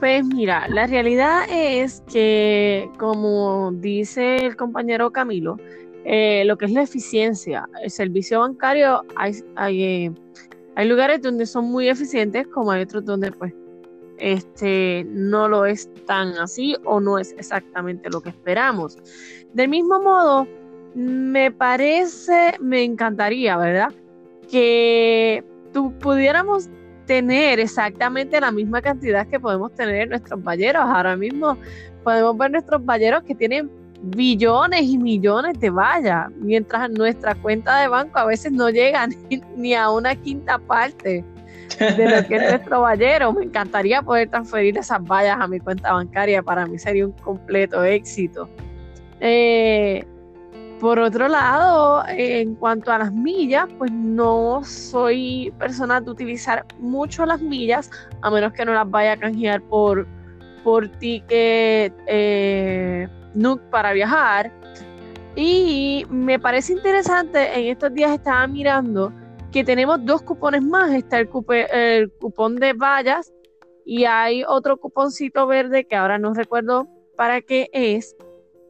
Pues 0.00 0.24
mira, 0.24 0.68
la 0.68 0.86
realidad 0.86 1.44
es 1.50 2.02
que, 2.12 2.90
como 2.98 3.72
dice 3.72 4.44
el 4.46 4.56
compañero 4.56 5.10
Camilo, 5.10 5.56
eh, 6.04 6.44
lo 6.44 6.58
que 6.58 6.66
es 6.66 6.72
la 6.72 6.82
eficiencia, 6.82 7.68
el 7.82 7.90
servicio 7.90 8.40
bancario, 8.40 9.02
hay, 9.16 9.32
hay, 9.56 9.82
eh, 9.82 10.12
hay, 10.76 10.88
lugares 10.88 11.22
donde 11.22 11.46
son 11.46 11.66
muy 11.66 11.88
eficientes, 11.88 12.46
como 12.48 12.70
hay 12.70 12.82
otros 12.82 13.04
donde 13.04 13.32
pues 13.32 13.52
este 14.18 15.06
no 15.08 15.48
lo 15.48 15.64
es 15.64 15.88
tan 16.06 16.32
así 16.38 16.76
o 16.84 17.00
no 17.00 17.18
es 17.18 17.32
exactamente 17.38 18.10
lo 18.10 18.20
que 18.20 18.30
esperamos. 18.30 18.98
Del 19.54 19.68
mismo 19.68 20.00
modo, 20.00 20.46
me 20.94 21.50
parece, 21.50 22.56
me 22.60 22.84
encantaría, 22.84 23.56
¿verdad? 23.56 23.92
Que 24.50 25.44
tú 25.72 25.92
pudiéramos 25.98 26.68
tener 27.06 27.58
exactamente 27.58 28.40
la 28.40 28.52
misma 28.52 28.82
cantidad 28.82 29.26
que 29.26 29.40
podemos 29.40 29.72
tener 29.74 30.02
en 30.02 30.08
nuestros 30.10 30.42
balleros. 30.42 30.82
Ahora 30.82 31.16
mismo 31.16 31.56
podemos 32.04 32.36
ver 32.36 32.50
nuestros 32.50 32.84
balleros 32.84 33.22
que 33.24 33.34
tienen 33.34 33.70
billones 34.02 34.82
y 34.82 34.98
millones 34.98 35.58
de 35.58 35.70
vallas, 35.70 36.30
mientras 36.36 36.90
nuestra 36.90 37.34
cuenta 37.34 37.80
de 37.80 37.88
banco 37.88 38.18
a 38.18 38.26
veces 38.26 38.52
no 38.52 38.70
llega 38.70 39.08
ni, 39.56 39.74
a 39.74 39.90
una 39.90 40.14
quinta 40.14 40.58
parte 40.58 41.24
de 41.78 42.10
lo 42.10 42.26
que 42.28 42.36
es 42.36 42.42
nuestro 42.50 42.82
ballero. 42.82 43.32
Me 43.32 43.44
encantaría 43.44 44.02
poder 44.02 44.28
transferir 44.28 44.76
esas 44.78 45.02
vallas 45.02 45.38
a 45.40 45.48
mi 45.48 45.58
cuenta 45.60 45.92
bancaria. 45.92 46.42
Para 46.42 46.66
mí 46.66 46.78
sería 46.78 47.06
un 47.06 47.12
completo 47.12 47.84
éxito. 47.84 48.48
Eh, 49.20 50.04
por 50.80 50.98
otro 50.98 51.28
lado, 51.28 52.04
en 52.08 52.54
cuanto 52.54 52.92
a 52.92 52.98
las 52.98 53.12
millas, 53.12 53.68
pues 53.78 53.90
no 53.90 54.62
soy 54.64 55.52
persona 55.58 56.00
de 56.00 56.10
utilizar 56.10 56.64
mucho 56.78 57.26
las 57.26 57.40
millas, 57.40 57.90
a 58.22 58.30
menos 58.30 58.52
que 58.52 58.64
no 58.64 58.72
las 58.72 58.88
vaya 58.88 59.12
a 59.12 59.16
canjear 59.16 59.60
por, 59.62 60.06
por 60.62 60.88
ticket 60.98 61.92
eh, 62.06 63.08
NUC 63.34 63.60
para 63.70 63.92
viajar. 63.92 64.52
Y 65.34 66.06
me 66.10 66.38
parece 66.38 66.72
interesante, 66.72 67.58
en 67.58 67.66
estos 67.66 67.92
días 67.94 68.12
estaba 68.12 68.46
mirando 68.46 69.12
que 69.50 69.64
tenemos 69.64 70.04
dos 70.04 70.22
cupones 70.22 70.62
más. 70.62 70.92
Está 70.92 71.18
el, 71.18 71.28
el 71.72 72.12
cupón 72.20 72.56
de 72.56 72.72
vallas 72.72 73.32
y 73.84 74.04
hay 74.04 74.44
otro 74.46 74.76
cuponcito 74.76 75.46
verde 75.46 75.86
que 75.86 75.96
ahora 75.96 76.18
no 76.18 76.34
recuerdo 76.34 76.88
para 77.16 77.40
qué 77.40 77.68
es 77.72 78.14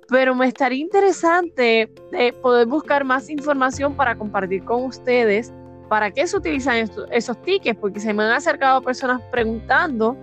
pero 0.09 0.35
me 0.35 0.47
estaría 0.47 0.81
interesante 0.81 1.91
eh, 2.13 2.33
poder 2.43 2.67
buscar 2.67 3.05
más 3.05 3.29
información 3.29 3.95
para 3.95 4.17
compartir 4.17 4.65
con 4.65 4.85
ustedes 4.85 5.53
para 5.89 6.11
qué 6.11 6.27
se 6.27 6.37
utilizan 6.37 6.91
esos 7.11 7.43
tickets, 7.43 7.79
porque 7.81 8.01
se 8.01 8.13
me 8.13 8.23
han 8.23 8.33
acercado 8.33 8.83
personas 8.83 9.23
preguntando 9.31 10.17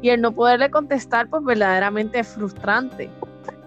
y 0.00 0.08
el 0.08 0.20
no 0.20 0.32
poderle 0.32 0.70
contestar, 0.70 1.28
pues 1.28 1.44
verdaderamente 1.44 2.20
es 2.20 2.28
frustrante. 2.28 3.10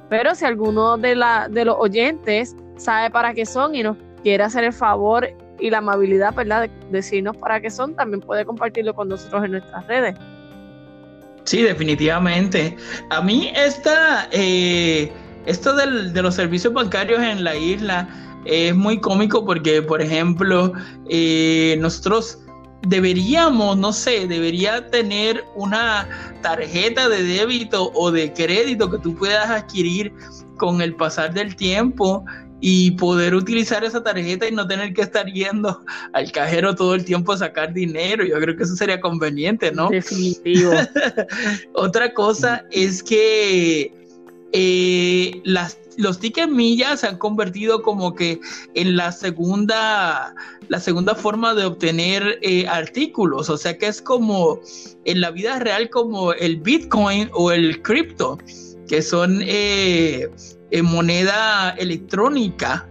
Pero 0.10 0.34
si 0.34 0.46
alguno 0.46 0.98
de, 0.98 1.16
la, 1.16 1.48
de 1.50 1.66
los 1.66 1.76
oyentes 1.78 2.56
sabe 2.78 3.12
para 3.12 3.34
qué 3.34 3.46
son 3.46 3.76
y 3.76 3.84
nos 3.84 3.98
quiere 4.24 4.44
hacer 4.44 4.64
el 4.64 4.74
favor 4.74 5.28
y 5.60 5.70
la 5.70 5.78
amabilidad, 5.78 6.34
¿verdad?, 6.34 6.62
de 6.62 6.72
decirnos 6.90 7.38
para 7.38 7.62
qué 7.62 7.70
son, 7.70 7.96
también 7.96 8.22
puede 8.22 8.46
compartirlo 8.46 8.96
con 8.96 9.10
nosotros 9.10 9.46
en 9.46 9.52
nuestras 9.52 9.86
redes. 9.86 10.16
Sí, 11.44 11.62
definitivamente. 11.62 12.76
A 13.12 13.22
mí 13.22 13.52
esta... 13.56 14.28
Eh 14.32 15.12
esto 15.46 15.76
de 15.76 16.22
los 16.22 16.36
servicios 16.36 16.74
bancarios 16.74 17.22
en 17.22 17.44
la 17.44 17.56
isla 17.56 18.08
es 18.46 18.76
muy 18.76 19.00
cómico 19.00 19.46
porque, 19.46 19.82
por 19.82 20.02
ejemplo, 20.02 20.74
eh, 21.10 21.78
nosotros 21.80 22.40
deberíamos, 22.88 23.78
no 23.78 23.94
sé, 23.94 24.28
debería 24.28 24.90
tener 24.90 25.44
una 25.56 26.08
tarjeta 26.42 27.08
de 27.08 27.24
débito 27.24 27.92
o 27.94 28.12
de 28.12 28.34
crédito 28.34 28.90
que 28.90 28.98
tú 29.00 29.16
puedas 29.16 29.50
adquirir 29.50 30.14
con 30.58 30.82
el 30.82 30.96
pasar 30.96 31.34
del 31.34 31.56
tiempo 31.56 32.26
y 32.66 32.92
poder 32.92 33.36
utilizar 33.36 33.84
esa 33.84 34.02
tarjeta 34.04 34.48
y 34.48 34.52
no 34.52 34.66
tener 34.66 34.94
que 34.94 35.02
estar 35.02 35.26
yendo 35.26 35.84
al 36.14 36.32
cajero 36.32 36.74
todo 36.76 36.96
el 36.96 37.04
tiempo 37.04 37.34
a 37.34 37.38
sacar 37.38 37.74
dinero. 37.74 38.24
Yo 38.24 38.40
creo 38.40 38.56
que 38.56 38.64
eso 38.64 38.76
sería 38.76 39.02
conveniente, 39.02 39.72
¿no? 39.72 39.90
Definitivo. 39.90 40.72
Otra 41.74 42.14
cosa 42.14 42.64
es 42.72 43.04
que 43.04 44.03
eh, 44.54 45.42
los 45.98 46.20
tickets 46.20 46.52
millas 46.52 47.02
se 47.02 47.08
han 47.08 47.18
convertido 47.18 47.82
como 47.82 48.16
que 48.16 48.39
en 48.76 48.96
la 48.96 49.12
segunda, 49.12 50.36
la 50.68 50.80
segunda 50.80 51.16
forma 51.16 51.54
de 51.54 51.66
obtener 51.66 52.39
eh, 52.42 52.68
artículos, 52.68 53.50
o 53.50 53.58
sea 53.58 53.78
que 53.78 53.88
es 53.88 54.02
como 54.02 54.60
en 55.06 55.22
la 55.22 55.32
vida 55.32 55.60
real 55.60 55.89
como 55.89 56.34
el 56.34 56.58
Bitcoin 56.58 57.30
o 57.34 57.52
el 57.52 57.82
cripto, 57.82 58.38
que 58.88 59.02
son 59.02 59.39
eh, 59.42 60.30
moneda 60.84 61.72
electrónica 61.72 62.88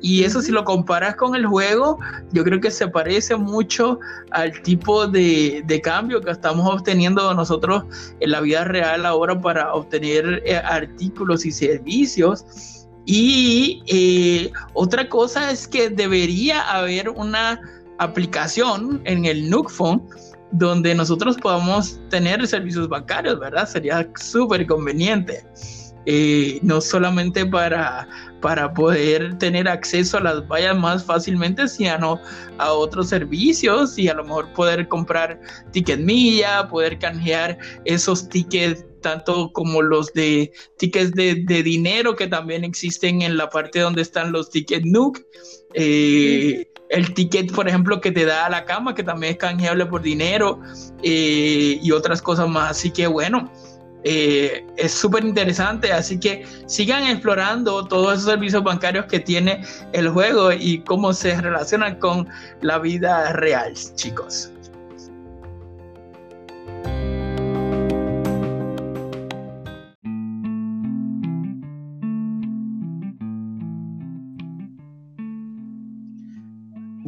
y 0.00 0.24
eso 0.24 0.40
si 0.42 0.52
lo 0.52 0.64
comparas 0.64 1.16
con 1.16 1.34
el 1.34 1.46
juego, 1.46 1.98
yo 2.32 2.44
creo 2.44 2.60
que 2.60 2.70
se 2.70 2.88
parece 2.88 3.36
mucho 3.36 3.98
al 4.30 4.60
tipo 4.62 5.06
de, 5.06 5.80
cambio 5.82 6.20
que 6.20 6.30
estamos 6.30 6.68
obteniendo 6.72 7.32
nosotros 7.34 7.84
en 8.20 8.30
la 8.30 8.40
vida 8.40 8.64
real 8.64 9.06
ahora 9.06 9.40
para 9.40 9.72
obtener 9.72 10.42
eh, 10.44 10.56
artículos 10.56 11.44
y 11.46 11.52
servicios. 11.52 12.86
Y 13.06 13.82
eh, 13.86 14.52
otra 14.74 15.08
cosa 15.08 15.50
es 15.50 15.66
que 15.66 15.88
debería 15.88 16.60
haber 16.60 17.08
una 17.08 17.60
aplicación 17.98 19.00
en 19.04 19.24
el 19.24 19.48
Nook 19.48 19.70
Phone 19.70 20.02
donde 20.52 20.94
nosotros 20.94 21.36
podamos 21.36 22.00
tener 22.08 22.46
servicios 22.46 22.88
bancarios, 22.88 23.38
¿verdad? 23.38 23.68
Sería 23.68 24.08
súper 24.16 24.66
conveniente. 24.66 25.44
Eh, 26.06 26.58
no 26.62 26.80
solamente 26.80 27.44
para, 27.44 28.08
para 28.40 28.72
poder 28.72 29.36
tener 29.38 29.68
acceso 29.68 30.16
a 30.16 30.20
las 30.20 30.48
vallas 30.48 30.76
más 30.76 31.04
fácilmente, 31.04 31.68
sino 31.68 32.18
a 32.58 32.72
otros 32.72 33.10
servicios 33.10 33.98
y 33.98 34.08
a 34.08 34.14
lo 34.14 34.24
mejor 34.24 34.50
poder 34.54 34.88
comprar 34.88 35.38
ticket 35.72 36.00
milla, 36.00 36.66
poder 36.68 36.98
canjear 36.98 37.58
esos 37.84 38.28
tickets 38.28 38.84
tanto 39.00 39.52
como 39.52 39.82
los 39.82 40.12
de 40.12 40.52
tickets 40.78 41.12
de, 41.12 41.34
dinero 41.62 42.16
que 42.16 42.26
también 42.26 42.64
existen 42.64 43.22
en 43.22 43.36
la 43.36 43.48
parte 43.48 43.80
donde 43.80 44.02
están 44.02 44.32
los 44.32 44.50
tickets 44.50 44.86
NUC. 44.86 45.20
Eh, 45.74 46.66
el 46.90 47.12
ticket, 47.14 47.52
por 47.52 47.68
ejemplo, 47.68 48.00
que 48.00 48.10
te 48.10 48.24
da 48.24 48.46
a 48.46 48.50
la 48.50 48.64
cama, 48.64 48.94
que 48.94 49.02
también 49.02 49.32
es 49.32 49.38
canjeable 49.38 49.86
por 49.86 50.02
dinero 50.02 50.60
eh, 51.02 51.78
y 51.82 51.90
otras 51.92 52.22
cosas 52.22 52.48
más. 52.48 52.70
Así 52.70 52.90
que 52.90 53.06
bueno, 53.06 53.52
eh, 54.04 54.64
es 54.76 54.92
súper 54.92 55.24
interesante, 55.24 55.92
así 55.92 56.18
que 56.18 56.46
sigan 56.66 57.04
explorando 57.04 57.84
todos 57.86 58.18
esos 58.18 58.30
servicios 58.30 58.62
bancarios 58.62 59.06
que 59.06 59.20
tiene 59.20 59.64
el 59.92 60.08
juego 60.08 60.52
y 60.52 60.80
cómo 60.80 61.12
se 61.12 61.40
relacionan 61.40 61.96
con 61.96 62.28
la 62.60 62.78
vida 62.78 63.32
real, 63.32 63.74
chicos. 63.94 64.52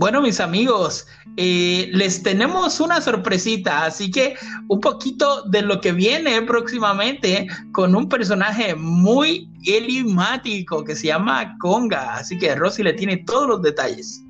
Bueno, 0.00 0.22
mis 0.22 0.40
amigos, 0.40 1.06
eh, 1.36 1.90
les 1.92 2.22
tenemos 2.22 2.80
una 2.80 3.02
sorpresita, 3.02 3.84
así 3.84 4.10
que 4.10 4.34
un 4.68 4.80
poquito 4.80 5.42
de 5.50 5.60
lo 5.60 5.78
que 5.82 5.92
viene 5.92 6.40
próximamente 6.40 7.46
con 7.72 7.94
un 7.94 8.08
personaje 8.08 8.74
muy 8.74 9.46
enigmático 9.66 10.84
que 10.84 10.96
se 10.96 11.08
llama 11.08 11.54
Conga. 11.58 12.14
Así 12.14 12.38
que 12.38 12.54
Rosy 12.54 12.82
le 12.82 12.94
tiene 12.94 13.18
todos 13.18 13.46
los 13.46 13.60
detalles. 13.60 14.24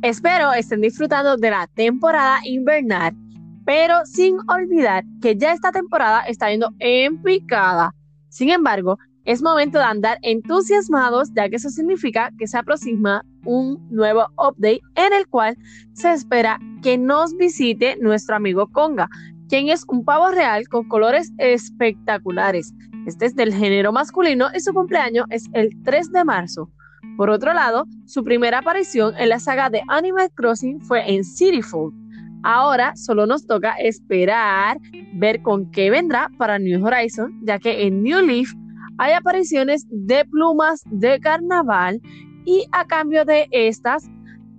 Espero 0.00 0.54
estén 0.54 0.80
disfrutando 0.80 1.36
de 1.36 1.50
la 1.50 1.66
temporada 1.74 2.40
invernal, 2.46 3.14
pero 3.66 4.06
sin 4.06 4.38
olvidar 4.48 5.04
que 5.20 5.36
ya 5.36 5.52
esta 5.52 5.70
temporada 5.70 6.22
está 6.22 6.48
yendo 6.48 6.70
en 6.78 7.20
picada. 7.20 7.94
Sin 8.30 8.48
embargo, 8.48 8.98
es 9.24 9.42
momento 9.42 9.78
de 9.78 9.84
andar 9.84 10.18
entusiasmados 10.22 11.32
ya 11.34 11.48
que 11.48 11.56
eso 11.56 11.70
significa 11.70 12.30
que 12.38 12.46
se 12.46 12.58
aproxima 12.58 13.24
un 13.44 13.86
nuevo 13.90 14.26
update 14.36 14.80
en 14.96 15.12
el 15.12 15.26
cual 15.28 15.56
se 15.92 16.12
espera 16.12 16.58
que 16.82 16.98
nos 16.98 17.36
visite 17.36 17.96
nuestro 18.00 18.36
amigo 18.36 18.66
Conga, 18.68 19.08
quien 19.48 19.68
es 19.68 19.84
un 19.88 20.04
pavo 20.04 20.30
real 20.30 20.68
con 20.68 20.88
colores 20.88 21.32
espectaculares. 21.38 22.72
Este 23.06 23.26
es 23.26 23.34
del 23.34 23.54
género 23.54 23.92
masculino 23.92 24.48
y 24.54 24.60
su 24.60 24.72
cumpleaños 24.72 25.26
es 25.30 25.46
el 25.52 25.70
3 25.84 26.12
de 26.12 26.24
marzo. 26.24 26.70
Por 27.16 27.30
otro 27.30 27.52
lado, 27.52 27.84
su 28.06 28.24
primera 28.24 28.58
aparición 28.58 29.14
en 29.18 29.28
la 29.28 29.38
saga 29.38 29.70
de 29.70 29.82
Animal 29.88 30.30
Crossing 30.34 30.80
fue 30.80 31.12
en 31.12 31.24
Cityfold. 31.24 31.92
Ahora 32.44 32.94
solo 32.96 33.26
nos 33.26 33.46
toca 33.46 33.72
esperar 33.74 34.78
ver 35.14 35.42
con 35.42 35.70
qué 35.70 35.90
vendrá 35.90 36.28
para 36.38 36.58
New 36.58 36.84
Horizon, 36.84 37.38
ya 37.44 37.58
que 37.58 37.86
en 37.86 38.02
New 38.02 38.20
Leaf 38.24 38.52
hay 39.02 39.14
apariciones 39.14 39.84
de 39.90 40.24
plumas 40.24 40.82
de 40.86 41.18
carnaval 41.18 42.00
y 42.44 42.64
a 42.70 42.86
cambio 42.86 43.24
de 43.24 43.48
estas, 43.50 44.04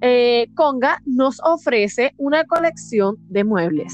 eh, 0.02 0.48
Conga 0.54 1.02
nos 1.06 1.40
ofrece 1.46 2.14
una 2.18 2.44
colección 2.44 3.16
de 3.30 3.46
muebles. 3.46 3.94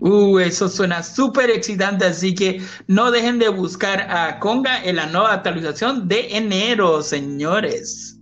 Uh, 0.00 0.40
eso 0.40 0.68
suena 0.68 1.00
súper 1.00 1.48
excitante, 1.50 2.06
así 2.06 2.34
que 2.34 2.60
no 2.88 3.12
dejen 3.12 3.38
de 3.38 3.48
buscar 3.48 4.00
a 4.10 4.40
Conga 4.40 4.82
en 4.82 4.96
la 4.96 5.06
nueva 5.06 5.34
actualización 5.34 6.08
de 6.08 6.36
enero, 6.36 7.00
señores. 7.02 8.15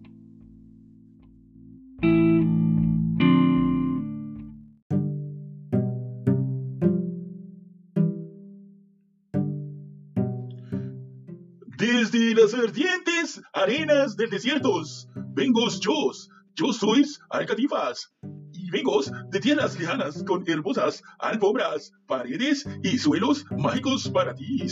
Ardientes 12.54 13.42
arenas 13.52 14.16
del 14.16 14.30
desiertos, 14.30 15.08
vengo 15.34 15.68
yo, 15.80 16.10
yo 16.54 16.72
sois 16.72 17.20
Alcatifas, 17.30 18.12
y 18.52 18.70
vengo 18.70 19.00
de 19.30 19.40
tierras 19.40 19.78
lejanas 19.78 20.22
con 20.24 20.48
hermosas 20.48 21.02
alfombras, 21.18 21.92
paredes 22.06 22.66
y 22.82 22.98
suelos 22.98 23.44
mágicos 23.50 24.08
para 24.08 24.34
ti. 24.34 24.64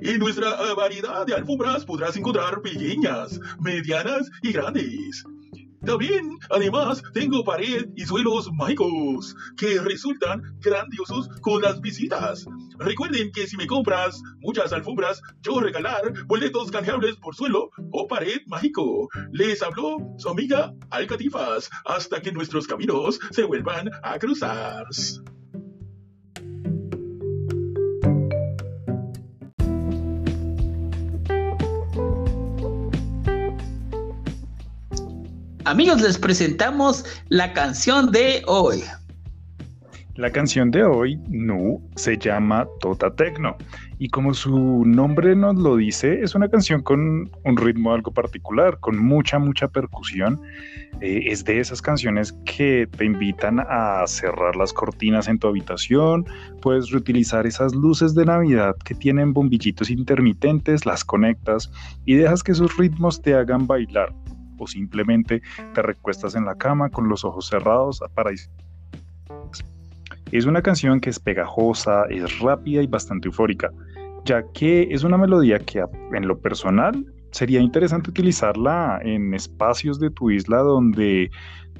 En 0.00 0.18
nuestra 0.18 0.74
variedad 0.74 1.26
de 1.26 1.34
alfombras 1.34 1.84
podrás 1.84 2.16
encontrar 2.16 2.62
pequeñas, 2.62 3.38
medianas 3.60 4.30
y 4.42 4.52
grandes. 4.52 5.24
También, 5.84 6.38
además, 6.50 7.02
tengo 7.14 7.42
pared 7.42 7.86
y 7.96 8.04
suelos 8.04 8.50
mágicos 8.52 9.34
que 9.56 9.80
resultan 9.80 10.42
grandiosos 10.60 11.28
con 11.40 11.62
las 11.62 11.80
visitas. 11.80 12.44
Recuerden 12.78 13.32
que 13.32 13.46
si 13.46 13.56
me 13.56 13.66
compras 13.66 14.20
muchas 14.40 14.72
alfombras, 14.72 15.22
yo 15.40 15.58
regalar 15.60 16.12
boletos 16.26 16.70
canjeables 16.70 17.16
por 17.16 17.34
suelo 17.34 17.70
o 17.92 18.06
pared 18.06 18.40
mágico. 18.46 19.08
Les 19.32 19.62
habló 19.62 19.96
su 20.18 20.28
amiga 20.28 20.72
Alcatifas 20.90 21.70
hasta 21.86 22.20
que 22.20 22.32
nuestros 22.32 22.66
caminos 22.66 23.18
se 23.30 23.44
vuelvan 23.44 23.90
a 24.02 24.18
cruzar. 24.18 24.86
Amigos, 35.70 36.02
les 36.02 36.18
presentamos 36.18 37.04
la 37.28 37.52
canción 37.52 38.10
de 38.10 38.42
hoy. 38.48 38.82
La 40.16 40.32
canción 40.32 40.72
de 40.72 40.82
hoy, 40.82 41.16
Nu, 41.28 41.80
se 41.94 42.18
llama 42.18 42.66
Tota 42.80 43.14
Tecno 43.14 43.56
y 44.00 44.08
como 44.08 44.34
su 44.34 44.84
nombre 44.84 45.36
nos 45.36 45.54
lo 45.54 45.76
dice, 45.76 46.22
es 46.22 46.34
una 46.34 46.48
canción 46.48 46.82
con 46.82 47.30
un 47.44 47.56
ritmo 47.56 47.92
algo 47.92 48.10
particular, 48.10 48.80
con 48.80 48.98
mucha, 48.98 49.38
mucha 49.38 49.68
percusión. 49.68 50.40
Eh, 51.00 51.26
es 51.26 51.44
de 51.44 51.60
esas 51.60 51.80
canciones 51.80 52.32
que 52.44 52.88
te 52.96 53.04
invitan 53.04 53.60
a 53.60 54.04
cerrar 54.08 54.56
las 54.56 54.72
cortinas 54.72 55.28
en 55.28 55.38
tu 55.38 55.46
habitación, 55.46 56.26
puedes 56.60 56.90
reutilizar 56.90 57.46
esas 57.46 57.76
luces 57.76 58.16
de 58.16 58.24
Navidad 58.24 58.74
que 58.84 58.96
tienen 58.96 59.32
bombillitos 59.32 59.88
intermitentes, 59.88 60.84
las 60.84 61.04
conectas 61.04 61.70
y 62.06 62.14
dejas 62.14 62.42
que 62.42 62.50
esos 62.50 62.76
ritmos 62.76 63.22
te 63.22 63.34
hagan 63.34 63.68
bailar 63.68 64.12
o 64.60 64.66
simplemente 64.66 65.42
te 65.74 65.82
recuestas 65.82 66.36
en 66.36 66.44
la 66.44 66.54
cama 66.54 66.90
con 66.90 67.08
los 67.08 67.24
ojos 67.24 67.48
cerrados 67.48 68.00
para 68.14 68.30
es 70.32 70.44
una 70.46 70.62
canción 70.62 71.00
que 71.00 71.10
es 71.10 71.18
pegajosa, 71.18 72.04
es 72.08 72.38
rápida 72.38 72.82
y 72.82 72.86
bastante 72.86 73.26
eufórica, 73.26 73.72
ya 74.24 74.44
que 74.54 74.86
es 74.90 75.02
una 75.02 75.18
melodía 75.18 75.58
que 75.58 75.84
en 76.12 76.28
lo 76.28 76.38
personal 76.38 77.04
sería 77.32 77.60
interesante 77.60 78.10
utilizarla 78.10 79.00
en 79.02 79.34
espacios 79.34 79.98
de 79.98 80.10
tu 80.10 80.30
isla 80.30 80.58
donde 80.58 81.30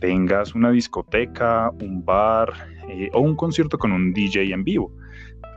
tengas 0.00 0.54
una 0.54 0.70
discoteca, 0.70 1.70
un 1.80 2.04
bar 2.04 2.52
eh, 2.88 3.08
o 3.12 3.20
un 3.20 3.36
concierto 3.36 3.78
con 3.78 3.92
un 3.92 4.12
DJ 4.12 4.52
en 4.52 4.64
vivo. 4.64 4.92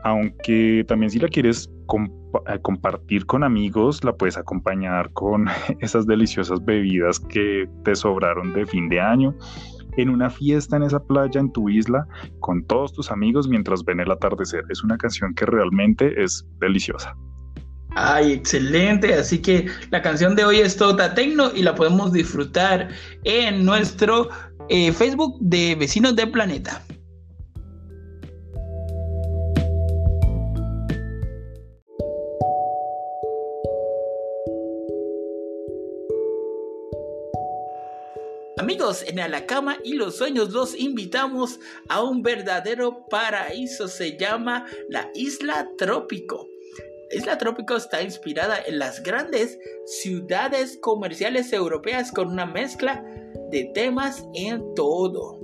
Aunque 0.03 0.85
también 0.87 1.09
si 1.09 1.17
la 1.17 1.29
quieres 1.29 1.67
eh, 1.67 2.09
compartir 2.61 3.25
con 3.25 3.43
amigos, 3.43 4.03
la 4.03 4.13
puedes 4.13 4.37
acompañar 4.37 5.11
con 5.13 5.47
esas 5.79 6.05
deliciosas 6.05 6.63
bebidas 6.63 7.19
que 7.19 7.67
te 7.83 7.95
sobraron 7.95 8.53
de 8.53 8.65
fin 8.65 8.89
de 8.89 8.99
año, 8.99 9.35
en 9.97 10.09
una 10.09 10.29
fiesta 10.29 10.77
en 10.77 10.83
esa 10.83 10.99
playa 10.99 11.39
en 11.39 11.51
tu 11.51 11.69
isla, 11.69 12.07
con 12.39 12.65
todos 12.65 12.93
tus 12.93 13.11
amigos 13.11 13.47
mientras 13.47 13.83
ven 13.83 13.99
el 13.99 14.11
atardecer. 14.11 14.63
Es 14.69 14.83
una 14.83 14.97
canción 14.97 15.33
que 15.35 15.45
realmente 15.45 16.21
es 16.21 16.45
deliciosa. 16.59 17.15
Ay, 17.95 18.31
excelente. 18.33 19.13
Así 19.13 19.39
que 19.39 19.67
la 19.91 20.01
canción 20.01 20.35
de 20.35 20.45
hoy 20.45 20.59
es 20.59 20.75
Tota 20.75 21.13
Tecno 21.13 21.51
y 21.53 21.61
la 21.61 21.75
podemos 21.75 22.11
disfrutar 22.11 22.89
en 23.23 23.63
nuestro 23.65 24.29
eh, 24.69 24.91
Facebook 24.91 25.37
de 25.39 25.75
Vecinos 25.75 26.15
del 26.15 26.31
Planeta. 26.31 26.81
Amigos, 38.63 39.03
en 39.05 39.17
la 39.17 39.45
cama 39.45 39.77
y 39.83 39.95
los 39.95 40.15
sueños 40.15 40.51
los 40.51 40.73
invitamos 40.73 41.59
a 41.89 42.01
un 42.01 42.21
verdadero 42.23 43.05
paraíso. 43.09 43.89
Se 43.89 44.15
llama 44.15 44.65
la 44.87 45.11
Isla 45.13 45.69
Trópico. 45.77 46.47
La 47.11 47.17
Isla 47.17 47.37
Trópico 47.37 47.75
está 47.75 48.01
inspirada 48.01 48.57
en 48.65 48.79
las 48.79 49.03
grandes 49.03 49.59
ciudades 49.85 50.77
comerciales 50.81 51.51
europeas 51.51 52.13
con 52.13 52.29
una 52.29 52.45
mezcla 52.45 53.03
de 53.51 53.69
temas 53.73 54.25
en 54.33 54.73
todo. 54.75 55.41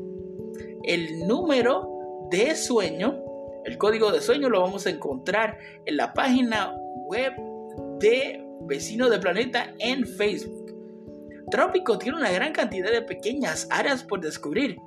El 0.83 1.27
número 1.27 1.89
de 2.31 2.55
sueño, 2.55 3.21
el 3.65 3.77
código 3.77 4.13
de 4.13 4.21
sueño 4.21 4.47
lo 4.47 4.61
vamos 4.61 4.85
a 4.85 4.91
encontrar 4.91 5.57
en 5.85 5.97
la 5.97 6.13
página 6.13 6.73
web 7.09 7.33
de 7.99 8.41
Vecino 8.61 9.09
de 9.09 9.19
Planeta 9.19 9.73
en 9.79 10.07
Facebook. 10.07 10.58
Trópico 11.49 11.97
tiene 11.97 12.17
una 12.17 12.31
gran 12.31 12.53
cantidad 12.53 12.91
de 12.91 13.01
pequeñas 13.01 13.67
áreas 13.71 14.03
por 14.03 14.21
descubrir. 14.21 14.77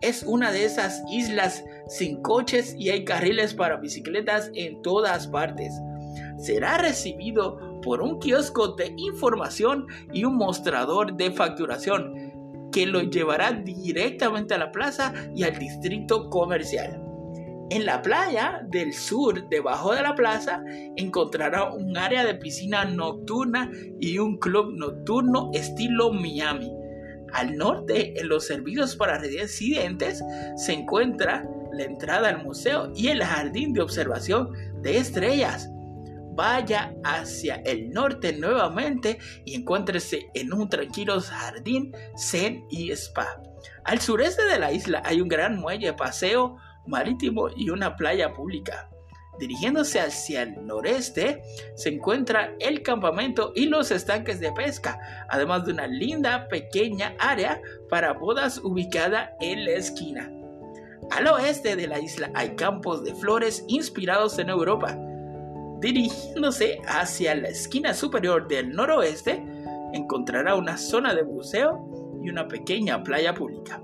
Es 0.00 0.22
una 0.22 0.50
de 0.50 0.64
esas 0.64 1.02
islas 1.10 1.64
sin 1.86 2.22
coches 2.22 2.74
y 2.78 2.88
hay 2.88 3.04
carriles 3.04 3.54
para 3.54 3.76
bicicletas 3.76 4.50
en 4.54 4.80
todas 4.82 5.28
partes. 5.28 5.72
Será 6.38 6.78
recibido 6.78 7.80
por 7.82 8.00
un 8.02 8.18
kiosco 8.18 8.68
de 8.68 8.94
información 8.96 9.86
y 10.12 10.24
un 10.24 10.36
mostrador 10.36 11.16
de 11.16 11.30
facturación 11.30 12.70
que 12.72 12.86
lo 12.86 13.02
llevará 13.02 13.52
directamente 13.52 14.54
a 14.54 14.58
la 14.58 14.72
plaza 14.72 15.12
y 15.34 15.42
al 15.42 15.58
distrito 15.58 16.30
comercial. 16.30 17.09
En 17.70 17.86
la 17.86 18.02
playa 18.02 18.62
del 18.68 18.92
sur, 18.92 19.48
debajo 19.48 19.94
de 19.94 20.02
la 20.02 20.16
plaza, 20.16 20.60
encontrará 20.96 21.72
un 21.72 21.96
área 21.96 22.24
de 22.24 22.34
piscina 22.34 22.84
nocturna 22.84 23.70
y 24.00 24.18
un 24.18 24.38
club 24.38 24.72
nocturno 24.74 25.52
estilo 25.54 26.12
Miami. 26.12 26.68
Al 27.32 27.56
norte, 27.56 28.20
en 28.20 28.28
los 28.28 28.44
servicios 28.44 28.96
para 28.96 29.18
residentes, 29.18 30.20
se 30.56 30.72
encuentra 30.72 31.48
la 31.72 31.84
entrada 31.84 32.30
al 32.30 32.42
museo 32.42 32.92
y 32.96 33.06
el 33.06 33.22
jardín 33.22 33.72
de 33.72 33.82
observación 33.82 34.50
de 34.82 34.98
estrellas. 34.98 35.70
Vaya 36.32 36.92
hacia 37.04 37.56
el 37.66 37.90
norte 37.90 38.32
nuevamente 38.32 39.18
y 39.44 39.54
encuéntrese 39.54 40.28
en 40.34 40.52
un 40.52 40.68
tranquilo 40.68 41.20
jardín, 41.20 41.92
zen 42.16 42.64
y 42.68 42.90
spa. 42.90 43.40
Al 43.84 44.00
sureste 44.00 44.44
de 44.44 44.58
la 44.58 44.72
isla 44.72 45.02
hay 45.04 45.20
un 45.20 45.28
gran 45.28 45.56
muelle 45.56 45.92
paseo 45.92 46.56
marítimo 46.86 47.48
y 47.54 47.70
una 47.70 47.96
playa 47.96 48.32
pública. 48.32 48.88
Dirigiéndose 49.38 50.00
hacia 50.00 50.42
el 50.42 50.66
noreste 50.66 51.42
se 51.74 51.88
encuentra 51.88 52.54
el 52.58 52.82
campamento 52.82 53.52
y 53.54 53.66
los 53.66 53.90
estanques 53.90 54.38
de 54.38 54.52
pesca, 54.52 54.98
además 55.30 55.64
de 55.64 55.72
una 55.72 55.86
linda 55.86 56.46
pequeña 56.48 57.14
área 57.18 57.60
para 57.88 58.12
bodas 58.12 58.60
ubicada 58.62 59.34
en 59.40 59.64
la 59.64 59.72
esquina. 59.72 60.30
Al 61.10 61.26
oeste 61.26 61.74
de 61.74 61.86
la 61.86 61.98
isla 61.98 62.30
hay 62.34 62.54
campos 62.54 63.02
de 63.02 63.14
flores 63.14 63.64
inspirados 63.66 64.38
en 64.38 64.50
Europa. 64.50 64.96
Dirigiéndose 65.80 66.78
hacia 66.86 67.34
la 67.34 67.48
esquina 67.48 67.94
superior 67.94 68.46
del 68.46 68.70
noroeste, 68.70 69.42
encontrará 69.94 70.54
una 70.54 70.76
zona 70.76 71.14
de 71.14 71.22
buceo 71.22 72.20
y 72.22 72.28
una 72.28 72.46
pequeña 72.46 73.02
playa 73.02 73.32
pública 73.32 73.82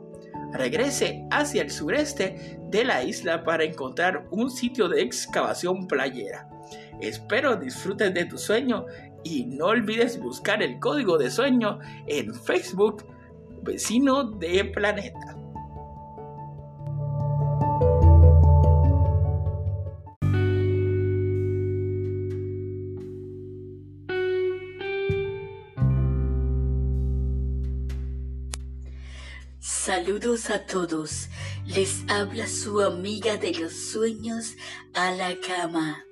regrese 0.56 1.26
hacia 1.30 1.62
el 1.62 1.70
sureste 1.70 2.58
de 2.70 2.84
la 2.84 3.02
isla 3.02 3.44
para 3.44 3.64
encontrar 3.64 4.26
un 4.30 4.50
sitio 4.50 4.88
de 4.88 5.02
excavación 5.02 5.86
playera. 5.86 6.48
Espero 7.00 7.56
disfrutes 7.56 8.12
de 8.14 8.24
tu 8.24 8.38
sueño 8.38 8.86
y 9.22 9.44
no 9.44 9.66
olvides 9.66 10.20
buscar 10.20 10.62
el 10.62 10.78
código 10.78 11.18
de 11.18 11.30
sueño 11.30 11.78
en 12.06 12.34
Facebook 12.34 13.04
Vecino 13.62 14.24
de 14.24 14.64
Planeta. 14.64 15.45
Saludos 29.96 30.50
a 30.50 30.66
todos. 30.66 31.28
Les 31.64 32.04
habla 32.08 32.46
su 32.46 32.82
amiga 32.82 33.38
de 33.38 33.54
los 33.54 33.72
sueños 33.72 34.52
a 34.92 35.10
la 35.12 35.34
cama. 35.40 36.04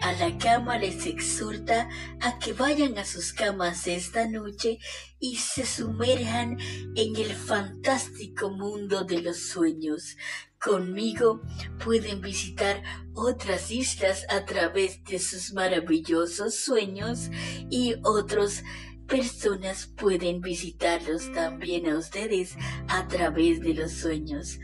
A 0.00 0.12
la 0.12 0.38
cama 0.38 0.78
les 0.78 1.06
exhorta 1.06 1.88
a 2.20 2.38
que 2.38 2.52
vayan 2.52 2.96
a 2.98 3.04
sus 3.04 3.32
camas 3.32 3.88
esta 3.88 4.28
noche 4.28 4.78
y 5.18 5.38
se 5.38 5.66
sumerjan 5.66 6.56
en 6.94 7.16
el 7.16 7.34
fantástico 7.34 8.50
mundo 8.50 9.02
de 9.02 9.20
los 9.22 9.38
sueños. 9.38 10.16
Conmigo 10.60 11.42
pueden 11.84 12.20
visitar 12.20 12.80
otras 13.12 13.72
islas 13.72 14.24
a 14.28 14.44
través 14.44 15.02
de 15.02 15.18
sus 15.18 15.52
maravillosos 15.52 16.54
sueños 16.54 17.28
y 17.70 17.96
otros 18.04 18.62
personas 19.06 19.86
pueden 19.86 20.40
visitarlos 20.40 21.32
también 21.32 21.86
a 21.88 21.98
ustedes 21.98 22.56
a 22.88 23.06
través 23.08 23.60
de 23.60 23.74
los 23.74 23.92
sueños. 23.92 24.58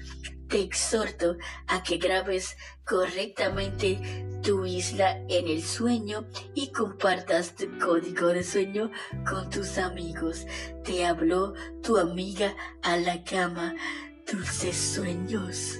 te 0.49 0.61
exhorto 0.61 1.39
a 1.67 1.83
que 1.83 1.97
grabes 1.97 2.59
correctamente 2.85 3.99
tu 4.43 4.67
isla 4.67 5.19
en 5.31 5.49
el 5.49 5.63
sueño 5.63 6.27
y 6.55 6.73
compartas 6.73 7.55
tu 7.55 7.79
código 7.79 8.29
de 8.29 8.45
sueño 8.45 8.91
con 9.27 9.49
tus 9.49 9.79
amigos. 9.79 10.45
Te 10.85 11.07
habló 11.07 11.55
tu 11.83 11.97
amiga 11.97 12.55
a 12.83 12.99
la 12.99 13.25
cama. 13.25 13.75
Dulces 14.31 14.77
sueños. 14.77 15.79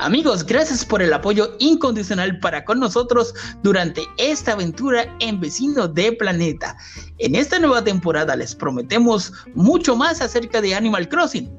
Amigos, 0.00 0.46
gracias 0.46 0.82
por 0.82 1.02
el 1.02 1.12
apoyo 1.12 1.54
incondicional 1.58 2.38
para 2.40 2.64
con 2.64 2.80
nosotros 2.80 3.34
durante 3.62 4.02
esta 4.16 4.52
aventura 4.52 5.04
en 5.20 5.38
Vecino 5.38 5.88
de 5.88 6.12
Planeta. 6.12 6.74
En 7.18 7.34
esta 7.34 7.58
nueva 7.58 7.84
temporada 7.84 8.34
les 8.34 8.54
prometemos 8.54 9.30
mucho 9.54 9.94
más 9.94 10.22
acerca 10.22 10.62
de 10.62 10.74
Animal 10.74 11.06
Crossing. 11.06 11.50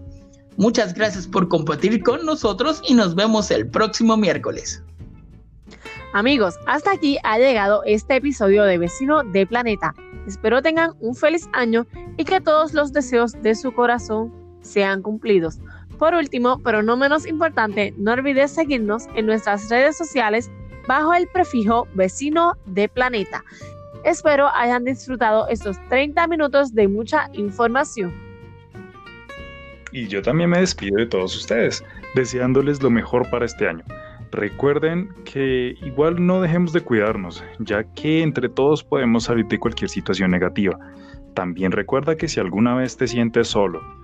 Muchas 0.58 0.95
gracias 0.95 1.27
por 1.27 1.49
compartir 1.49 2.01
con 2.01 2.25
nosotros 2.25 2.82
y 2.88 2.95
nos 2.95 3.13
vemos 3.13 3.51
el 3.51 3.69
próximo 3.69 4.17
miércoles. 4.17 4.82
Amigos, 6.13 6.56
hasta 6.65 6.93
aquí 6.93 7.19
ha 7.23 7.38
llegado 7.38 7.84
este 7.86 8.15
episodio 8.15 8.63
de 8.63 8.80
Vecino 8.80 9.21
de 9.21 9.45
Planeta. 9.45 9.93
Espero 10.25 10.63
tengan 10.63 10.93
un 10.99 11.13
feliz 11.13 11.47
año 11.54 11.86
y 12.17 12.25
que 12.25 12.41
todos 12.41 12.73
los 12.73 12.91
deseos 12.91 13.34
de 13.43 13.54
su 13.54 13.71
corazón 13.71 14.34
sean 14.62 15.04
cumplidos. 15.04 15.60
Por 16.01 16.15
último, 16.15 16.59
pero 16.63 16.81
no 16.81 16.97
menos 16.97 17.27
importante, 17.27 17.93
no 17.95 18.13
olvides 18.13 18.49
seguirnos 18.49 19.05
en 19.13 19.27
nuestras 19.27 19.69
redes 19.69 19.95
sociales 19.95 20.49
bajo 20.87 21.13
el 21.13 21.27
prefijo 21.27 21.87
vecino 21.93 22.53
de 22.65 22.89
planeta. 22.89 23.43
Espero 24.03 24.47
hayan 24.55 24.83
disfrutado 24.83 25.47
estos 25.47 25.77
30 25.89 26.25
minutos 26.25 26.73
de 26.73 26.87
mucha 26.87 27.29
información. 27.33 28.11
Y 29.91 30.07
yo 30.07 30.23
también 30.23 30.49
me 30.49 30.61
despido 30.61 30.97
de 30.97 31.05
todos 31.05 31.35
ustedes, 31.35 31.85
deseándoles 32.15 32.81
lo 32.81 32.89
mejor 32.89 33.29
para 33.29 33.45
este 33.45 33.67
año. 33.67 33.83
Recuerden 34.31 35.13
que 35.23 35.75
igual 35.83 36.25
no 36.25 36.41
dejemos 36.41 36.73
de 36.73 36.81
cuidarnos, 36.81 37.43
ya 37.59 37.83
que 37.83 38.23
entre 38.23 38.49
todos 38.49 38.83
podemos 38.83 39.25
salir 39.25 39.45
de 39.45 39.59
cualquier 39.59 39.91
situación 39.91 40.31
negativa. 40.31 40.79
También 41.35 41.71
recuerda 41.71 42.17
que 42.17 42.27
si 42.27 42.39
alguna 42.39 42.73
vez 42.73 42.97
te 42.97 43.07
sientes 43.07 43.49
solo, 43.49 44.00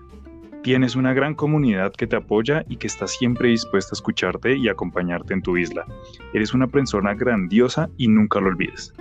Tienes 0.64 0.96
una 0.96 1.14
gran 1.14 1.34
comunidad 1.36 1.94
que 1.94 2.08
te 2.08 2.16
apoya 2.16 2.66
y 2.68 2.78
que 2.78 2.88
está 2.88 3.08
siempre 3.08 3.50
dispuesta 3.50 3.92
a 3.94 3.98
escucharte 3.98 4.58
y 4.58 4.68
acompañarte 4.68 5.34
en 5.34 5.42
tu 5.42 5.58
isla. 5.58 5.86
Eres 6.34 6.54
una 6.54 6.68
persona 6.68 7.14
grandiosa 7.14 7.90
y 7.98 8.08
nunca 8.08 8.40
lo 8.40 8.48
olvides. 8.48 8.94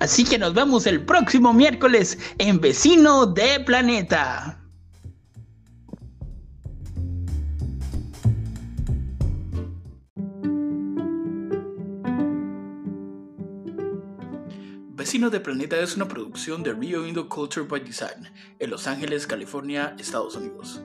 Así 0.00 0.24
que 0.24 0.38
nos 0.38 0.54
vemos 0.54 0.86
el 0.86 1.04
próximo 1.04 1.52
miércoles 1.52 2.18
en 2.38 2.60
Vecino 2.60 3.26
de 3.26 3.60
Planeta. 3.64 4.60
Vecino 14.94 15.30
de 15.30 15.40
Planeta 15.40 15.80
es 15.80 15.96
una 15.96 16.06
producción 16.06 16.62
de 16.62 16.74
Rio 16.74 17.06
Indo 17.06 17.28
Culture 17.28 17.66
by 17.66 17.80
Design 17.80 18.28
en 18.58 18.70
Los 18.70 18.86
Ángeles, 18.86 19.26
California, 19.26 19.96
Estados 19.98 20.36
Unidos. 20.36 20.82